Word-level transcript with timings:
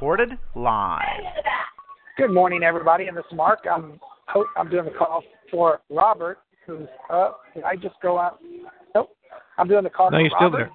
Recorded 0.00 0.30
live. 0.54 1.04
Good 2.16 2.32
morning, 2.32 2.62
everybody. 2.62 3.08
And 3.08 3.14
this 3.14 3.24
is 3.30 3.36
Mark. 3.36 3.58
I'm 3.70 4.00
I'm 4.56 4.70
doing 4.70 4.86
the 4.86 4.92
call 4.98 5.22
for 5.50 5.82
Robert, 5.90 6.38
who's 6.66 6.88
up. 7.12 7.42
Did 7.52 7.64
I 7.64 7.76
just 7.76 7.96
go 8.00 8.18
out? 8.18 8.38
Nope. 8.94 9.14
I'm 9.58 9.68
doing 9.68 9.84
the 9.84 9.90
call 9.90 10.10
No, 10.10 10.16
for 10.16 10.20
you're 10.22 10.30
still 10.38 10.50
there. 10.50 10.70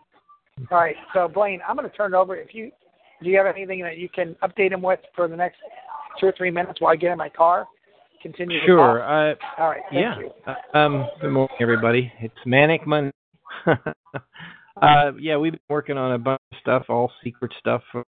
All 0.70 0.78
right. 0.78 0.96
So 1.16 1.28
Blaine, 1.28 1.60
I'm 1.68 1.76
going 1.76 1.90
to 1.90 1.96
turn 1.98 2.14
it 2.14 2.16
over. 2.16 2.36
If 2.36 2.54
you 2.54 2.70
do, 3.24 3.32
you 3.32 3.38
have 3.38 3.48
anything 3.48 3.82
that 3.82 3.98
you 3.98 4.10
can 4.10 4.36
update 4.44 4.72
him 4.72 4.84
with 4.84 5.00
for 5.16 5.28
the 5.28 5.36
next 5.36 5.58
two 6.20 6.28
or 6.28 6.34
three 6.38 6.52
minutes 6.52 6.80
while 6.80 6.94
I 6.94 6.96
get 6.96 7.12
in 7.12 7.18
my 7.18 7.30
car? 7.30 7.66
Continue. 8.22 8.60
the 8.60 8.66
Sure. 8.68 9.00
call? 9.00 9.32
Uh, 9.32 9.34
All 9.64 9.70
right. 9.72 9.82
Thank 9.90 10.02
yeah. 10.04 10.20
you. 10.20 10.30
Uh, 10.46 10.78
Um, 10.78 11.08
good 11.20 11.32
morning, 11.32 11.58
everybody. 11.60 12.14
It's 12.20 12.36
Manic 12.46 12.86
Monday. 12.86 13.10
uh, 14.82 15.12
yeah, 15.20 15.38
we've 15.38 15.54
been 15.54 15.62
working 15.70 15.98
on 15.98 16.12
a 16.12 16.18
bunch 16.18 16.42
of 16.52 16.58
stuff, 16.60 16.86
all 16.90 17.12
secret 17.24 17.54
stuff 17.60 17.82
for 17.92 18.04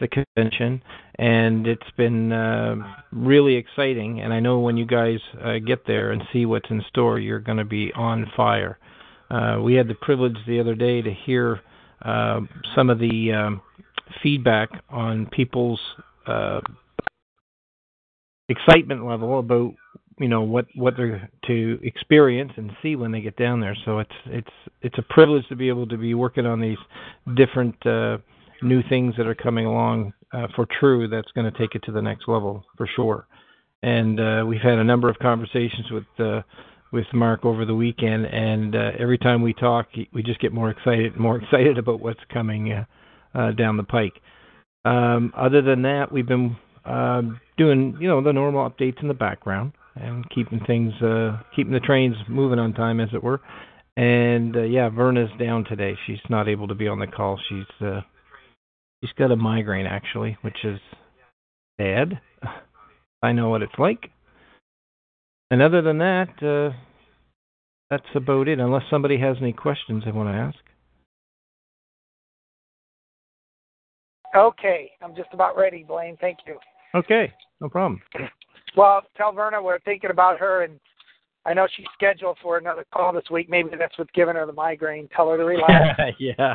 the 0.00 0.08
convention, 0.08 0.82
and 1.18 1.66
it's 1.66 1.90
been 1.96 2.32
uh, 2.32 2.76
really 3.12 3.56
exciting. 3.56 4.20
And 4.20 4.32
I 4.32 4.40
know 4.40 4.60
when 4.60 4.76
you 4.76 4.86
guys 4.86 5.18
uh, 5.42 5.58
get 5.58 5.86
there 5.86 6.12
and 6.12 6.22
see 6.32 6.46
what's 6.46 6.70
in 6.70 6.82
store, 6.88 7.18
you're 7.18 7.40
going 7.40 7.58
to 7.58 7.64
be 7.64 7.92
on 7.94 8.30
fire. 8.36 8.78
Uh, 9.30 9.60
we 9.62 9.74
had 9.74 9.88
the 9.88 9.94
privilege 9.94 10.36
the 10.46 10.60
other 10.60 10.74
day 10.74 11.02
to 11.02 11.12
hear 11.12 11.60
uh, 12.02 12.40
some 12.76 12.90
of 12.90 12.98
the 12.98 13.32
um, 13.32 13.60
feedback 14.22 14.68
on 14.90 15.26
people's 15.26 15.80
uh, 16.26 16.60
excitement 18.48 19.04
level 19.04 19.38
about 19.38 19.74
you 20.18 20.28
know 20.28 20.42
what 20.42 20.66
what 20.74 20.94
they're 20.96 21.28
to 21.46 21.78
experience 21.82 22.52
and 22.56 22.70
see 22.82 22.96
when 22.96 23.12
they 23.12 23.20
get 23.20 23.36
down 23.36 23.60
there. 23.60 23.76
So 23.84 23.98
it's 23.98 24.14
it's 24.26 24.50
it's 24.82 24.98
a 24.98 25.02
privilege 25.02 25.46
to 25.48 25.56
be 25.56 25.68
able 25.68 25.86
to 25.88 25.96
be 25.96 26.14
working 26.14 26.46
on 26.46 26.60
these 26.60 26.78
different 27.36 27.74
uh, 27.86 28.18
new 28.62 28.82
things 28.88 29.14
that 29.16 29.26
are 29.26 29.34
coming 29.34 29.66
along 29.66 30.12
uh, 30.32 30.46
for 30.54 30.66
TRU. 30.66 31.08
That's 31.08 31.30
going 31.32 31.50
to 31.50 31.58
take 31.58 31.74
it 31.74 31.82
to 31.84 31.92
the 31.92 32.02
next 32.02 32.28
level 32.28 32.64
for 32.76 32.88
sure. 32.94 33.26
And 33.82 34.18
uh, 34.18 34.44
we've 34.46 34.60
had 34.60 34.78
a 34.78 34.84
number 34.84 35.08
of 35.08 35.18
conversations 35.18 35.90
with 35.90 36.04
uh, 36.18 36.42
with 36.92 37.06
Mark 37.12 37.44
over 37.44 37.64
the 37.64 37.74
weekend, 37.74 38.26
and 38.26 38.76
uh, 38.76 38.92
every 38.98 39.18
time 39.18 39.42
we 39.42 39.52
talk, 39.52 39.88
we 40.12 40.22
just 40.22 40.40
get 40.40 40.52
more 40.52 40.70
excited, 40.70 41.18
more 41.18 41.36
excited 41.42 41.76
about 41.76 42.00
what's 42.00 42.20
coming 42.32 42.72
uh, 42.72 42.84
uh, 43.34 43.50
down 43.50 43.76
the 43.76 43.82
pike. 43.82 44.14
Um, 44.84 45.32
other 45.36 45.60
than 45.60 45.82
that, 45.82 46.12
we've 46.12 46.26
been 46.26 46.56
uh, 46.84 47.22
doing 47.58 47.96
you 48.00 48.06
know 48.06 48.22
the 48.22 48.32
normal 48.32 48.68
updates 48.70 49.02
in 49.02 49.08
the 49.08 49.14
background 49.14 49.72
and 49.96 50.28
keeping 50.30 50.60
things 50.66 50.92
uh, 51.02 51.38
keeping 51.54 51.72
the 51.72 51.80
trains 51.80 52.16
moving 52.28 52.58
on 52.58 52.72
time, 52.72 53.00
as 53.00 53.08
it 53.12 53.22
were. 53.22 53.40
And 53.96 54.56
uh, 54.56 54.62
yeah, 54.62 54.88
Verna's 54.88 55.30
down 55.38 55.64
today. 55.64 55.94
She's 56.06 56.18
not 56.28 56.48
able 56.48 56.68
to 56.68 56.74
be 56.74 56.88
on 56.88 56.98
the 56.98 57.06
call. 57.06 57.38
She's 57.48 57.86
uh, 57.86 58.00
she's 59.00 59.12
got 59.16 59.30
a 59.30 59.36
migraine 59.36 59.86
actually, 59.86 60.36
which 60.42 60.64
is 60.64 60.80
bad. 61.78 62.20
I 63.22 63.32
know 63.32 63.48
what 63.48 63.62
it's 63.62 63.78
like. 63.78 64.10
And 65.50 65.62
other 65.62 65.82
than 65.82 65.98
that, 65.98 66.28
uh, 66.42 66.76
that's 67.90 68.02
about 68.14 68.48
it. 68.48 68.58
Unless 68.58 68.84
somebody 68.90 69.18
has 69.20 69.36
any 69.40 69.52
questions 69.52 70.02
they 70.04 70.10
want 70.10 70.28
to 70.28 70.34
ask. 70.34 70.58
Okay. 74.34 74.90
I'm 75.00 75.14
just 75.14 75.28
about 75.32 75.56
ready, 75.56 75.84
Blaine. 75.86 76.16
Thank 76.20 76.38
you. 76.46 76.58
Okay, 76.94 77.32
no 77.60 77.68
problem. 77.68 78.00
Well, 78.76 79.02
tell 79.16 79.32
Verna 79.32 79.62
we're 79.62 79.78
thinking 79.80 80.10
about 80.10 80.38
her, 80.40 80.64
and 80.64 80.78
I 81.46 81.54
know 81.54 81.66
she's 81.76 81.86
scheduled 81.94 82.38
for 82.42 82.58
another 82.58 82.84
call 82.92 83.12
this 83.12 83.30
week. 83.30 83.48
Maybe 83.48 83.70
that's 83.78 83.96
what's 83.98 84.10
giving 84.14 84.34
her 84.34 84.46
the 84.46 84.52
migraine. 84.52 85.08
Tell 85.14 85.30
her 85.30 85.36
to 85.36 85.44
relax. 85.44 86.00
yeah, 86.18 86.54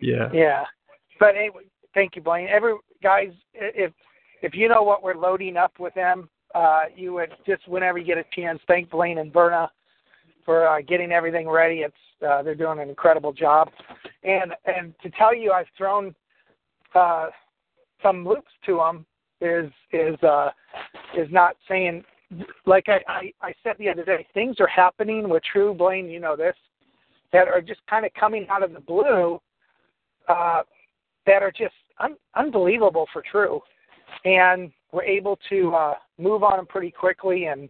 yeah. 0.00 0.28
yeah. 0.32 0.64
But 1.18 1.36
anyway, 1.36 1.62
thank 1.94 2.16
you, 2.16 2.22
Blaine. 2.22 2.48
Every 2.48 2.74
guys, 3.02 3.30
if 3.54 3.92
if 4.42 4.54
you 4.54 4.68
know 4.68 4.82
what 4.82 5.02
we're 5.02 5.14
loading 5.14 5.56
up 5.56 5.72
with 5.78 5.94
them, 5.94 6.28
uh, 6.54 6.82
you 6.94 7.12
would 7.14 7.30
just 7.46 7.66
whenever 7.68 7.98
you 7.98 8.04
get 8.04 8.18
a 8.18 8.24
chance, 8.34 8.60
thank 8.66 8.90
Blaine 8.90 9.18
and 9.18 9.32
Verna 9.32 9.70
for 10.44 10.66
uh, 10.66 10.80
getting 10.82 11.12
everything 11.12 11.48
ready. 11.48 11.80
It's 11.80 11.94
uh, 12.26 12.42
they're 12.42 12.54
doing 12.54 12.78
an 12.78 12.88
incredible 12.88 13.32
job, 13.32 13.70
and 14.24 14.52
and 14.66 14.94
to 15.02 15.10
tell 15.10 15.34
you, 15.34 15.52
I've 15.52 15.66
thrown 15.76 16.14
uh, 16.94 17.28
some 18.02 18.26
loops 18.26 18.50
to 18.66 18.76
them 18.76 19.06
is 19.40 19.70
is 19.92 20.20
uh, 20.22 20.50
is 21.16 21.28
not 21.30 21.56
saying 21.68 22.04
like 22.66 22.88
I, 22.88 23.00
I 23.08 23.32
I 23.42 23.54
said 23.62 23.74
the 23.78 23.88
other 23.88 24.04
day, 24.04 24.26
things 24.34 24.56
are 24.60 24.66
happening 24.66 25.28
with 25.28 25.42
TRU 25.52 25.74
Blaine. 25.74 26.08
You 26.08 26.20
know 26.20 26.36
this 26.36 26.54
that 27.32 27.48
are 27.48 27.60
just 27.60 27.80
kind 27.88 28.04
of 28.04 28.12
coming 28.14 28.46
out 28.48 28.62
of 28.62 28.72
the 28.72 28.80
blue 28.80 29.40
uh, 30.28 30.62
that 31.26 31.42
are 31.42 31.52
just 31.52 31.74
un- 31.98 32.16
unbelievable 32.34 33.06
for 33.12 33.22
TRU, 33.30 33.60
and 34.24 34.70
we're 34.92 35.04
able 35.04 35.38
to 35.48 35.74
uh, 35.74 35.94
move 36.18 36.42
on 36.42 36.56
them 36.56 36.66
pretty 36.66 36.90
quickly 36.90 37.46
and 37.46 37.68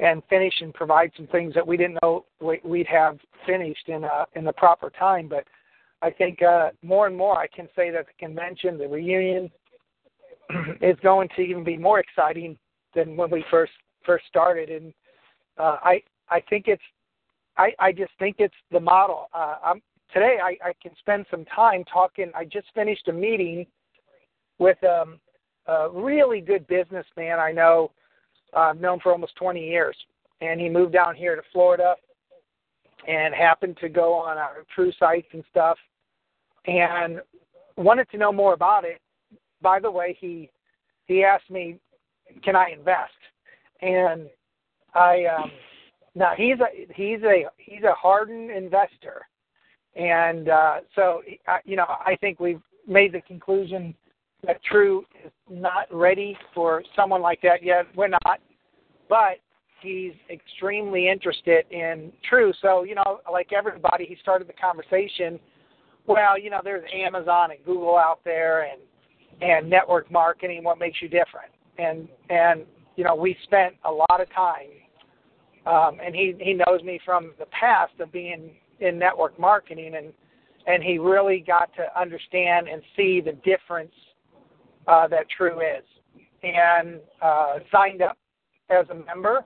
and 0.00 0.22
finish 0.30 0.54
and 0.60 0.72
provide 0.74 1.10
some 1.16 1.26
things 1.28 1.54
that 1.54 1.66
we 1.66 1.76
didn't 1.76 1.98
know 2.02 2.24
we- 2.40 2.60
we'd 2.64 2.86
have 2.86 3.18
finished 3.46 3.88
in 3.88 4.04
uh, 4.04 4.26
in 4.36 4.44
the 4.44 4.52
proper 4.52 4.90
time. 4.90 5.28
But 5.28 5.44
I 6.02 6.10
think 6.10 6.40
uh, 6.42 6.70
more 6.82 7.08
and 7.08 7.16
more 7.16 7.36
I 7.36 7.48
can 7.48 7.68
say 7.74 7.90
that 7.90 8.06
the 8.06 8.24
convention, 8.24 8.78
the 8.78 8.86
reunion, 8.86 9.50
is 10.80 10.96
going 11.02 11.28
to 11.34 11.42
even 11.42 11.64
be 11.64 11.76
more 11.76 11.98
exciting 11.98 12.56
than 12.98 13.16
when 13.16 13.30
we 13.30 13.44
first 13.50 13.72
first 14.04 14.26
started. 14.26 14.70
And 14.70 14.92
uh, 15.58 15.76
I 15.82 16.02
I 16.28 16.40
think 16.50 16.64
it's 16.66 16.82
I 17.56 17.72
I 17.78 17.92
just 17.92 18.12
think 18.18 18.36
it's 18.38 18.54
the 18.70 18.80
model. 18.80 19.28
Uh, 19.32 19.56
I'm 19.64 19.82
today 20.12 20.38
I, 20.42 20.56
I 20.68 20.72
can 20.82 20.92
spend 20.98 21.26
some 21.30 21.44
time 21.46 21.84
talking. 21.84 22.30
I 22.34 22.44
just 22.44 22.66
finished 22.74 23.08
a 23.08 23.12
meeting 23.12 23.66
with 24.58 24.82
um, 24.84 25.20
a 25.66 25.88
really 25.90 26.40
good 26.40 26.66
businessman 26.66 27.38
I 27.38 27.52
know. 27.52 27.92
Uh, 28.54 28.60
I've 28.60 28.80
known 28.80 28.98
for 29.00 29.12
almost 29.12 29.36
20 29.36 29.64
years, 29.64 29.96
and 30.40 30.58
he 30.60 30.68
moved 30.68 30.92
down 30.92 31.14
here 31.14 31.36
to 31.36 31.42
Florida 31.52 31.94
and 33.06 33.34
happened 33.34 33.76
to 33.80 33.88
go 33.88 34.14
on 34.14 34.38
our 34.38 34.64
TRU 34.74 34.90
sites 34.98 35.28
and 35.32 35.44
stuff, 35.50 35.78
and 36.66 37.20
wanted 37.76 38.10
to 38.10 38.16
know 38.16 38.32
more 38.32 38.54
about 38.54 38.84
it. 38.84 39.00
By 39.60 39.78
the 39.78 39.90
way, 39.90 40.16
he 40.18 40.50
he 41.06 41.24
asked 41.24 41.50
me, 41.50 41.78
"Can 42.42 42.56
I 42.56 42.70
invest?" 42.70 43.12
And 43.80 44.28
I 44.94 45.24
um, 45.26 45.50
now 46.14 46.32
he's 46.36 46.58
a 46.60 46.92
he's 46.94 47.22
a 47.22 47.44
he's 47.56 47.84
a 47.84 47.92
hardened 47.92 48.50
investor, 48.50 49.26
and 49.94 50.48
uh, 50.48 50.76
so 50.94 51.22
you 51.64 51.76
know 51.76 51.86
I 51.88 52.16
think 52.20 52.40
we've 52.40 52.62
made 52.86 53.12
the 53.12 53.20
conclusion 53.22 53.94
that 54.46 54.60
TRU 54.64 55.04
is 55.24 55.32
not 55.50 55.86
ready 55.90 56.36
for 56.54 56.82
someone 56.94 57.20
like 57.20 57.40
that 57.42 57.62
yet. 57.62 57.86
We're 57.96 58.08
not, 58.08 58.40
but 59.08 59.38
he's 59.80 60.12
extremely 60.30 61.08
interested 61.08 61.64
in 61.70 62.12
TRU. 62.28 62.52
So 62.60 62.84
you 62.84 62.94
know, 62.94 63.20
like 63.30 63.52
everybody, 63.52 64.06
he 64.06 64.16
started 64.20 64.48
the 64.48 64.54
conversation. 64.54 65.38
Well, 66.06 66.38
you 66.38 66.50
know, 66.50 66.60
there's 66.64 66.88
Amazon 66.92 67.50
and 67.50 67.64
Google 67.64 67.96
out 67.96 68.20
there, 68.24 68.62
and 68.62 68.80
and 69.40 69.68
network 69.68 70.10
marketing. 70.10 70.64
What 70.64 70.78
makes 70.78 71.00
you 71.00 71.08
different? 71.08 71.52
And 71.78 72.08
and 72.30 72.64
you 72.96 73.04
know, 73.04 73.14
we 73.14 73.36
spent 73.44 73.74
a 73.84 73.92
lot 73.92 74.20
of 74.20 74.28
time, 74.34 74.70
um, 75.66 76.00
and 76.04 76.14
he 76.14 76.34
he 76.40 76.54
knows 76.54 76.82
me 76.82 76.98
from 77.04 77.32
the 77.38 77.46
past 77.46 77.92
of 78.00 78.10
being 78.10 78.50
in 78.80 78.98
network 78.98 79.38
marketing, 79.38 79.94
and 79.96 80.12
and 80.66 80.82
he 80.82 80.98
really 80.98 81.42
got 81.46 81.70
to 81.76 82.00
understand 82.00 82.68
and 82.68 82.82
see 82.96 83.20
the 83.20 83.32
difference 83.44 83.94
uh, 84.86 85.06
that 85.08 85.26
TRU 85.36 85.60
is, 85.60 85.84
and 86.42 87.00
uh, 87.22 87.58
signed 87.70 88.02
up 88.02 88.18
as 88.70 88.84
a 88.90 88.94
member, 88.94 89.44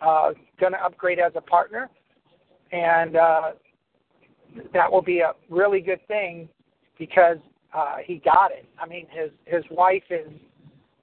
uh, 0.00 0.30
going 0.58 0.72
to 0.72 0.78
upgrade 0.84 1.18
as 1.18 1.32
a 1.36 1.40
partner, 1.40 1.90
and 2.72 3.16
uh, 3.16 3.50
that 4.72 4.90
will 4.90 5.02
be 5.02 5.20
a 5.20 5.32
really 5.50 5.80
good 5.80 6.00
thing 6.08 6.48
because 6.98 7.38
uh, 7.74 7.96
he 8.04 8.16
got 8.24 8.50
it. 8.50 8.66
I 8.80 8.86
mean, 8.86 9.06
his 9.10 9.30
his 9.44 9.64
wife 9.70 10.04
is 10.10 10.28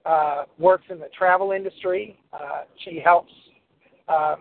uh, 0.06 0.44
works 0.58 0.86
in 0.90 1.00
the 1.00 1.10
travel 1.18 1.52
industry. 1.52 2.18
Uh, 2.32 2.64
she 2.84 3.02
helps 3.04 3.32
uh, 4.08 4.36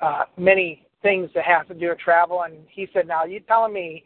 uh, 0.00 0.24
many 0.38 0.86
things 1.02 1.28
that 1.34 1.44
have 1.44 1.68
to 1.68 1.74
do 1.74 1.88
with 1.88 1.98
travel. 1.98 2.42
And 2.42 2.54
he 2.68 2.88
said, 2.92 3.06
"Now 3.06 3.24
you 3.24 3.40
telling 3.40 3.72
me 3.72 4.04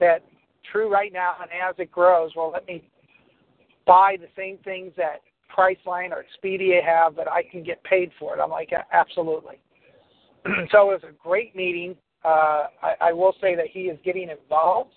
that 0.00 0.24
TRU 0.70 0.88
right 0.88 1.12
now, 1.12 1.34
and 1.40 1.50
as 1.50 1.74
it 1.78 1.90
grows, 1.90 2.30
well, 2.36 2.50
let 2.52 2.66
me 2.66 2.88
buy 3.86 4.16
the 4.18 4.28
same 4.36 4.58
things 4.58 4.92
that 4.96 5.20
Priceline 5.54 6.12
or 6.12 6.24
Expedia 6.24 6.84
have, 6.84 7.16
but 7.16 7.28
I 7.28 7.42
can 7.42 7.62
get 7.62 7.82
paid 7.84 8.10
for 8.18 8.36
it." 8.36 8.40
I'm 8.40 8.50
like, 8.50 8.70
"Absolutely." 8.92 9.60
so 10.70 10.90
it 10.90 11.02
was 11.02 11.02
a 11.04 11.12
great 11.12 11.54
meeting. 11.54 11.96
Uh, 12.24 12.66
I, 12.82 12.94
I 13.00 13.12
will 13.12 13.34
say 13.40 13.54
that 13.54 13.66
he 13.70 13.82
is 13.82 13.98
getting 14.04 14.28
involved 14.30 14.92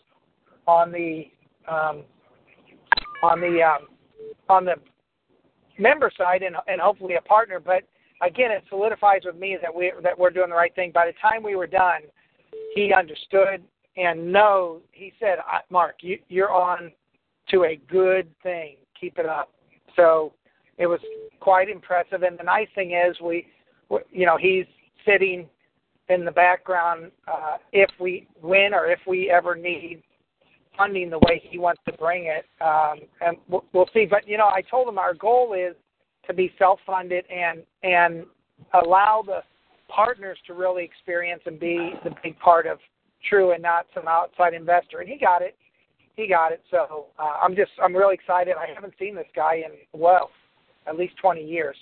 on 0.68 0.92
the 0.92 1.26
um, 1.68 2.04
on 3.24 3.40
the 3.40 3.62
um, 3.62 3.88
on 4.50 4.66
the 4.66 4.76
member 5.82 6.12
side 6.18 6.44
and, 6.44 6.56
and 6.68 6.80
hopefully 6.80 7.16
a 7.16 7.22
partner. 7.22 7.60
But 7.60 7.84
again, 8.22 8.52
it 8.52 8.64
solidifies 8.70 9.22
with 9.26 9.36
me 9.36 9.58
that 9.62 9.74
we 9.74 9.92
that 10.04 10.18
we're 10.18 10.30
doing 10.30 10.50
the 10.50 10.56
right 10.56 10.74
thing. 10.76 10.92
By 10.92 11.08
the 11.08 11.14
time 11.22 11.44
we 11.44 11.56
were 11.56 11.68
done, 11.68 12.02
he 12.76 12.94
understood 12.94 13.64
and 13.98 14.32
no, 14.32 14.82
He 14.92 15.14
said, 15.20 15.40
"Mark, 15.70 15.96
you, 16.02 16.18
you're 16.30 16.52
on 16.52 16.92
to 17.50 17.66
a 17.66 17.76
good 17.90 18.28
thing. 18.42 18.78
Keep 19.00 19.20
it 19.20 19.26
up." 19.26 19.52
So 19.96 20.34
it 20.78 20.88
was 20.88 21.00
quite 21.40 21.70
impressive. 21.70 22.24
And 22.24 22.40
the 22.40 22.44
nice 22.44 22.70
thing 22.74 22.94
is, 22.94 23.20
we, 23.20 23.48
you 24.12 24.26
know, 24.26 24.38
he's 24.38 24.66
sitting 25.06 25.50
in 26.08 26.26
the 26.26 26.32
background 26.32 27.12
uh, 27.28 27.58
if 27.74 27.90
we 28.00 28.28
win 28.42 28.74
or 28.74 28.86
if 28.86 29.00
we 29.06 29.30
ever 29.30 29.56
need 29.56 30.04
funding 30.78 31.10
the 31.10 31.20
way 31.20 31.42
he 31.44 31.58
wants 31.58 31.82
to 31.88 31.94
bring 31.94 32.26
it, 32.26 32.46
um, 32.64 33.00
and 33.22 33.38
we'll, 33.48 33.66
we'll 33.74 33.90
see. 33.94 34.06
But 34.10 34.28
you 34.28 34.38
know, 34.38 34.48
I 34.48 34.62
told 34.62 34.88
him 34.88 34.98
our 34.98 35.14
goal 35.14 35.54
is 35.54 35.76
to 36.28 36.34
be 36.34 36.52
self-funded 36.58 37.26
and 37.30 37.64
and 37.84 38.26
allow 38.74 39.24
the 39.26 39.42
partners 39.88 40.38
to 40.48 40.54
really 40.54 40.84
experience 40.84 41.42
and 41.46 41.60
be 41.60 41.94
the 42.04 42.12
big 42.24 42.38
part 42.40 42.66
of 42.66 42.80
TRU 43.30 43.52
and 43.52 43.62
not 43.62 43.86
some 43.94 44.08
outside 44.08 44.54
investor. 44.54 45.00
And 45.00 45.10
he 45.10 45.18
got 45.18 45.42
it. 45.42 45.56
He 46.16 46.28
got 46.28 46.52
it. 46.52 46.62
So 46.72 47.08
uh, 47.20 47.38
I'm 47.44 47.56
just 47.56 47.72
I'm 47.84 47.96
really 47.96 48.16
excited. 48.16 48.56
I 48.58 48.74
haven't 48.74 48.94
seen 49.00 49.16
this 49.16 49.28
guy 49.36 49.56
in 49.58 50.00
well 50.00 50.30
at 50.88 50.98
least 50.98 51.14
20 51.22 51.44
years. 51.44 51.76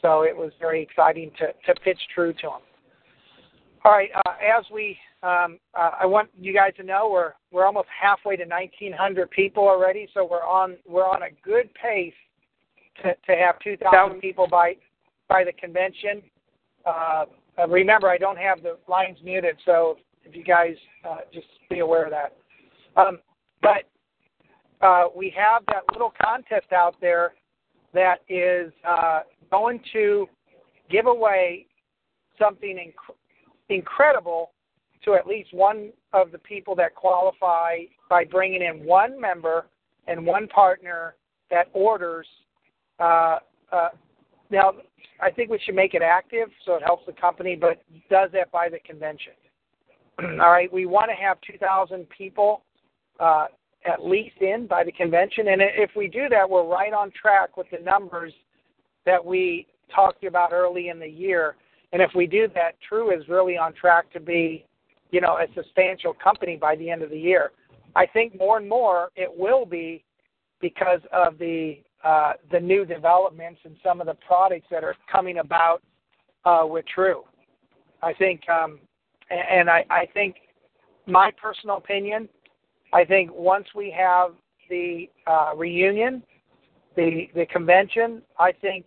So 0.00 0.22
it 0.22 0.36
was 0.36 0.52
very 0.60 0.82
exciting 0.82 1.30
to 1.38 1.52
to 1.66 1.80
pitch 1.80 1.98
TRU 2.14 2.32
to 2.34 2.46
him. 2.46 2.62
All 3.84 3.90
right, 3.90 4.10
uh, 4.14 4.34
as 4.56 4.64
we, 4.72 4.96
um, 5.22 5.58
uh, 5.74 5.90
I 6.00 6.06
want 6.06 6.30
you 6.38 6.52
guys 6.52 6.72
to 6.78 6.82
know 6.82 7.08
we're 7.10 7.32
we're 7.52 7.64
almost 7.64 7.88
halfway 7.88 8.36
to 8.36 8.44
1,900 8.44 9.30
people 9.30 9.64
already, 9.64 10.08
so 10.12 10.26
we're 10.28 10.44
on 10.44 10.76
we're 10.88 11.08
on 11.08 11.22
a 11.22 11.30
good 11.44 11.72
pace 11.74 12.14
to 13.02 13.14
to 13.14 13.36
have 13.36 13.58
2,000 13.60 14.20
people 14.20 14.48
by 14.48 14.76
by 15.28 15.44
the 15.44 15.52
convention. 15.52 16.22
Uh, 16.84 17.24
uh, 17.58 17.68
remember, 17.68 18.08
I 18.08 18.18
don't 18.18 18.38
have 18.38 18.62
the 18.62 18.78
lines 18.88 19.18
muted, 19.22 19.56
so 19.64 19.98
if 20.24 20.34
you 20.34 20.42
guys 20.42 20.74
uh, 21.08 21.18
just 21.32 21.46
be 21.70 21.80
aware 21.80 22.04
of 22.04 22.10
that. 22.10 22.36
Um, 22.96 23.18
but 23.60 23.84
uh, 24.80 25.04
we 25.14 25.32
have 25.36 25.62
that 25.68 25.82
little 25.92 26.12
contest 26.20 26.72
out 26.72 26.96
there 27.00 27.34
that 27.94 28.16
is 28.28 28.72
uh, 28.86 29.20
going 29.50 29.80
to 29.92 30.26
give 30.90 31.06
away 31.06 31.66
something 32.38 32.76
inc- 32.76 33.14
incredible 33.68 34.50
to 35.04 35.14
at 35.14 35.26
least 35.26 35.52
one 35.52 35.90
of 36.12 36.32
the 36.32 36.38
people 36.38 36.74
that 36.76 36.94
qualify 36.94 37.78
by 38.08 38.24
bringing 38.24 38.62
in 38.62 38.84
one 38.84 39.20
member 39.20 39.66
and 40.06 40.24
one 40.24 40.46
partner 40.48 41.14
that 41.50 41.68
orders. 41.72 42.26
Uh, 42.98 43.38
uh, 43.72 43.88
now, 44.50 44.72
I 45.20 45.30
think 45.30 45.50
we 45.50 45.58
should 45.64 45.74
make 45.74 45.94
it 45.94 46.02
active 46.02 46.48
so 46.66 46.74
it 46.74 46.82
helps 46.84 47.06
the 47.06 47.12
company, 47.12 47.56
but 47.56 47.82
does 48.10 48.30
that 48.32 48.50
by 48.52 48.68
the 48.68 48.78
convention. 48.80 49.32
All 50.22 50.50
right, 50.50 50.72
we 50.72 50.86
want 50.86 51.10
to 51.10 51.16
have 51.16 51.38
2,000 51.50 52.06
people 52.16 52.62
uh, 53.18 53.46
at 53.84 54.04
least 54.04 54.36
in 54.40 54.66
by 54.66 54.84
the 54.84 54.92
convention, 54.92 55.48
and 55.48 55.60
if 55.60 55.90
we 55.96 56.06
do 56.06 56.28
that, 56.28 56.48
we're 56.48 56.66
right 56.66 56.92
on 56.92 57.10
track 57.10 57.56
with 57.56 57.66
the 57.70 57.78
numbers 57.78 58.32
that 59.04 59.24
we 59.24 59.66
talked 59.94 60.24
about 60.24 60.52
early 60.52 60.88
in 60.88 60.98
the 60.98 61.08
year. 61.08 61.56
And 61.92 62.00
if 62.00 62.10
we 62.14 62.26
do 62.26 62.48
that, 62.54 62.76
TRU 62.88 63.10
is 63.10 63.28
really 63.28 63.56
on 63.58 63.74
track 63.74 64.10
to 64.12 64.20
be, 64.20 64.64
you 65.12 65.20
know, 65.20 65.36
a 65.36 65.46
substantial 65.54 66.14
company 66.14 66.56
by 66.56 66.74
the 66.74 66.90
end 66.90 67.02
of 67.02 67.10
the 67.10 67.18
year. 67.18 67.52
I 67.94 68.06
think 68.06 68.36
more 68.36 68.56
and 68.56 68.68
more 68.68 69.10
it 69.14 69.30
will 69.32 69.64
be 69.64 70.02
because 70.60 71.00
of 71.12 71.38
the 71.38 71.78
uh, 72.02 72.32
the 72.50 72.58
new 72.58 72.84
developments 72.84 73.60
and 73.64 73.76
some 73.84 74.00
of 74.00 74.08
the 74.08 74.16
products 74.26 74.66
that 74.72 74.82
are 74.82 74.96
coming 75.10 75.38
about 75.38 75.82
uh, 76.44 76.62
with 76.64 76.84
TRU. 76.92 77.22
I 78.02 78.12
think, 78.14 78.40
um, 78.48 78.80
and 79.30 79.70
I, 79.70 79.84
I 79.88 80.06
think, 80.12 80.34
my 81.06 81.30
personal 81.40 81.76
opinion, 81.76 82.28
I 82.92 83.04
think 83.04 83.30
once 83.32 83.66
we 83.76 83.94
have 83.96 84.32
the 84.68 85.08
uh, 85.28 85.52
reunion, 85.56 86.24
the 86.96 87.28
the 87.34 87.46
convention, 87.46 88.22
I 88.38 88.50
think 88.50 88.84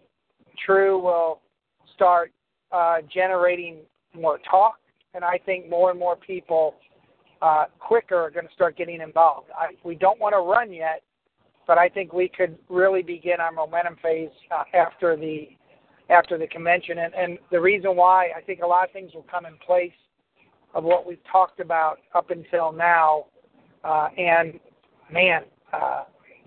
TRU 0.65 0.99
will 0.99 1.41
start 1.93 2.31
uh, 2.71 2.97
generating 3.13 3.77
more 4.13 4.39
talk, 4.49 4.75
and 5.15 5.23
I 5.23 5.37
think 5.37 5.69
more 5.69 5.89
and 5.89 5.99
more 5.99 6.15
people 6.15 6.75
uh, 7.41 7.65
quicker 7.79 8.15
are 8.15 8.29
going 8.29 8.47
to 8.47 8.53
start 8.53 8.77
getting 8.77 9.01
involved. 9.01 9.49
I, 9.57 9.73
we 9.83 9.95
don't 9.95 10.19
want 10.19 10.33
to 10.33 10.39
run 10.39 10.71
yet, 10.71 11.01
but 11.67 11.77
I 11.77 11.89
think 11.89 12.13
we 12.13 12.27
could 12.29 12.57
really 12.69 13.01
begin 13.01 13.39
our 13.39 13.51
momentum 13.51 13.97
phase 14.01 14.29
uh, 14.51 14.63
after 14.77 15.15
the 15.15 15.49
after 16.09 16.37
the 16.37 16.47
convention. 16.47 16.99
And, 16.99 17.13
and 17.15 17.39
the 17.51 17.59
reason 17.59 17.95
why 17.95 18.29
I 18.35 18.41
think 18.41 18.61
a 18.61 18.67
lot 18.67 18.85
of 18.85 18.91
things 18.91 19.13
will 19.15 19.25
come 19.29 19.45
in 19.47 19.57
place 19.65 19.91
of 20.75 20.83
what 20.83 21.07
we've 21.07 21.23
talked 21.31 21.59
about 21.59 21.97
up 22.13 22.29
until 22.29 22.71
now. 22.71 23.25
Uh, 23.83 24.09
and 24.17 24.59
man, 25.11 25.43
uh, 25.73 26.03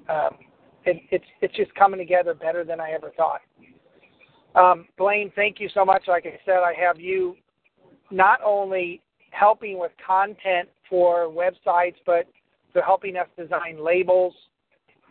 um, 0.09 0.37
it, 0.85 1.03
it's 1.11 1.25
it's 1.41 1.55
just 1.57 1.75
coming 1.75 1.99
together 1.99 2.35
better 2.35 2.65
than 2.65 2.81
I 2.81 2.91
ever 2.91 3.13
thought. 3.17 3.41
Um, 4.55 4.87
Blaine, 4.97 5.33
thank 5.37 5.61
you 5.61 5.69
so 5.75 5.85
much. 5.85 6.05
Like 6.09 6.27
I 6.27 6.39
said, 6.45 6.59
I 6.59 6.73
have 6.75 6.99
you 6.99 7.37
not 8.11 8.41
only 8.45 9.01
helping 9.31 9.79
with 9.79 9.93
content 10.05 10.69
for 10.89 11.27
websites, 11.27 11.97
but 12.07 12.27
for 12.73 12.83
helping 12.83 13.17
us 13.17 13.27
design 13.37 13.83
labels 13.83 14.35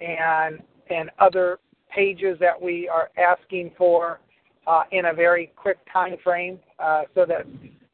and 0.02 0.60
and 0.90 1.10
other 1.20 1.60
pages 1.94 2.38
that 2.40 2.60
we 2.62 2.88
are 2.88 3.10
asking 3.18 3.72
for 3.78 4.20
uh, 4.68 4.84
in 4.92 5.06
a 5.06 5.14
very 5.14 5.52
quick 5.56 5.78
time 5.92 6.16
frame, 6.24 6.60
uh, 6.80 7.04
so 7.16 7.26
that 7.26 7.46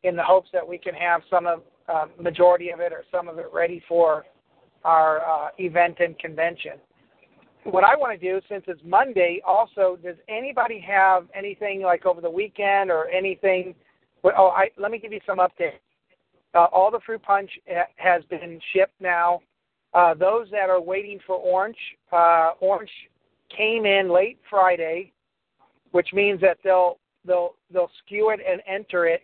in 0.04 0.16
the 0.16 0.24
hopes 0.24 0.50
that 0.54 0.68
we 0.68 0.78
can 0.78 0.94
have 0.94 1.22
some 1.30 1.48
of 1.48 1.62
uh, 1.88 2.06
majority 2.22 2.70
of 2.70 2.80
it 2.80 2.92
or 2.92 3.04
some 3.12 3.28
of 3.28 3.40
it 3.40 3.48
ready 3.54 3.82
for 3.88 4.26
our 4.84 5.22
uh, 5.22 5.50
event 5.58 5.98
and 6.00 6.18
convention 6.20 6.74
what 7.64 7.84
I 7.84 7.96
want 7.96 8.20
to 8.20 8.32
do, 8.32 8.42
since 8.50 8.64
it's 8.68 8.82
Monday, 8.84 9.42
also, 9.46 9.98
does 10.04 10.18
anybody 10.28 10.80
have 10.86 11.28
anything 11.34 11.82
like 11.82 12.06
over 12.06 12.22
the 12.22 12.30
weekend 12.30 12.92
or 12.92 13.08
anything? 13.08 13.74
Oh, 14.24 14.48
I, 14.48 14.70
let 14.78 14.92
me 14.92 15.00
give 15.00 15.12
you 15.12 15.20
some 15.26 15.40
updates. 15.40 15.80
Uh, 16.56 16.68
all 16.72 16.92
the 16.92 17.00
fruit 17.06 17.22
punch 17.24 17.50
has 17.96 18.24
been 18.30 18.60
shipped 18.74 19.00
now. 19.02 19.42
Uh, 19.94 20.14
those 20.14 20.48
that 20.52 20.70
are 20.70 20.82
waiting 20.82 21.20
for 21.26 21.36
orange, 21.36 21.78
uh, 22.12 22.52
orange 22.60 22.90
came 23.56 23.86
in 23.86 24.12
late 24.12 24.40
Friday, 24.50 25.12
which 25.92 26.10
means 26.14 26.42
that 26.42 26.58
they'll 26.64 26.98
they'll 27.26 27.56
they'll 27.72 27.92
SKU 28.10 28.34
it 28.34 28.40
and 28.50 28.62
enter 28.68 29.06
it 29.06 29.22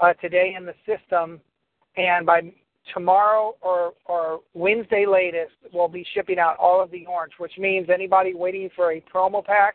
uh, 0.00 0.12
today 0.14 0.54
in 0.56 0.64
the 0.64 0.74
system, 0.86 1.40
and 1.96 2.26
by 2.26 2.42
tomorrow 2.94 3.56
or, 3.62 3.94
or 4.06 4.40
Wednesday 4.54 5.06
latest, 5.06 5.52
we'll 5.72 5.88
be 5.88 6.06
shipping 6.14 6.38
out 6.38 6.56
all 6.58 6.82
of 6.82 6.90
the 6.90 7.04
orange, 7.06 7.32
which 7.38 7.52
means 7.58 7.88
anybody 7.92 8.34
waiting 8.34 8.68
for 8.76 8.92
a 8.92 9.02
promo 9.12 9.44
pack 9.44 9.74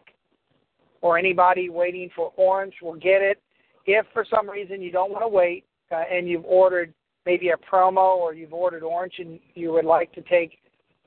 or 1.01 1.17
anybody 1.17 1.69
waiting 1.69 2.09
for 2.15 2.31
orange 2.37 2.73
will 2.81 2.95
get 2.95 3.21
it. 3.21 3.41
If 3.85 4.05
for 4.13 4.25
some 4.29 4.49
reason 4.49 4.81
you 4.81 4.91
don't 4.91 5.11
want 5.11 5.23
to 5.23 5.27
wait 5.27 5.65
uh, 5.91 6.03
and 6.11 6.27
you've 6.27 6.45
ordered 6.45 6.93
maybe 7.25 7.49
a 7.49 7.57
promo 7.57 8.17
or 8.17 8.33
you've 8.33 8.53
ordered 8.53 8.83
orange 8.83 9.15
and 9.19 9.39
you 9.53 9.71
would 9.71 9.85
like 9.85 10.11
to 10.13 10.21
take 10.21 10.59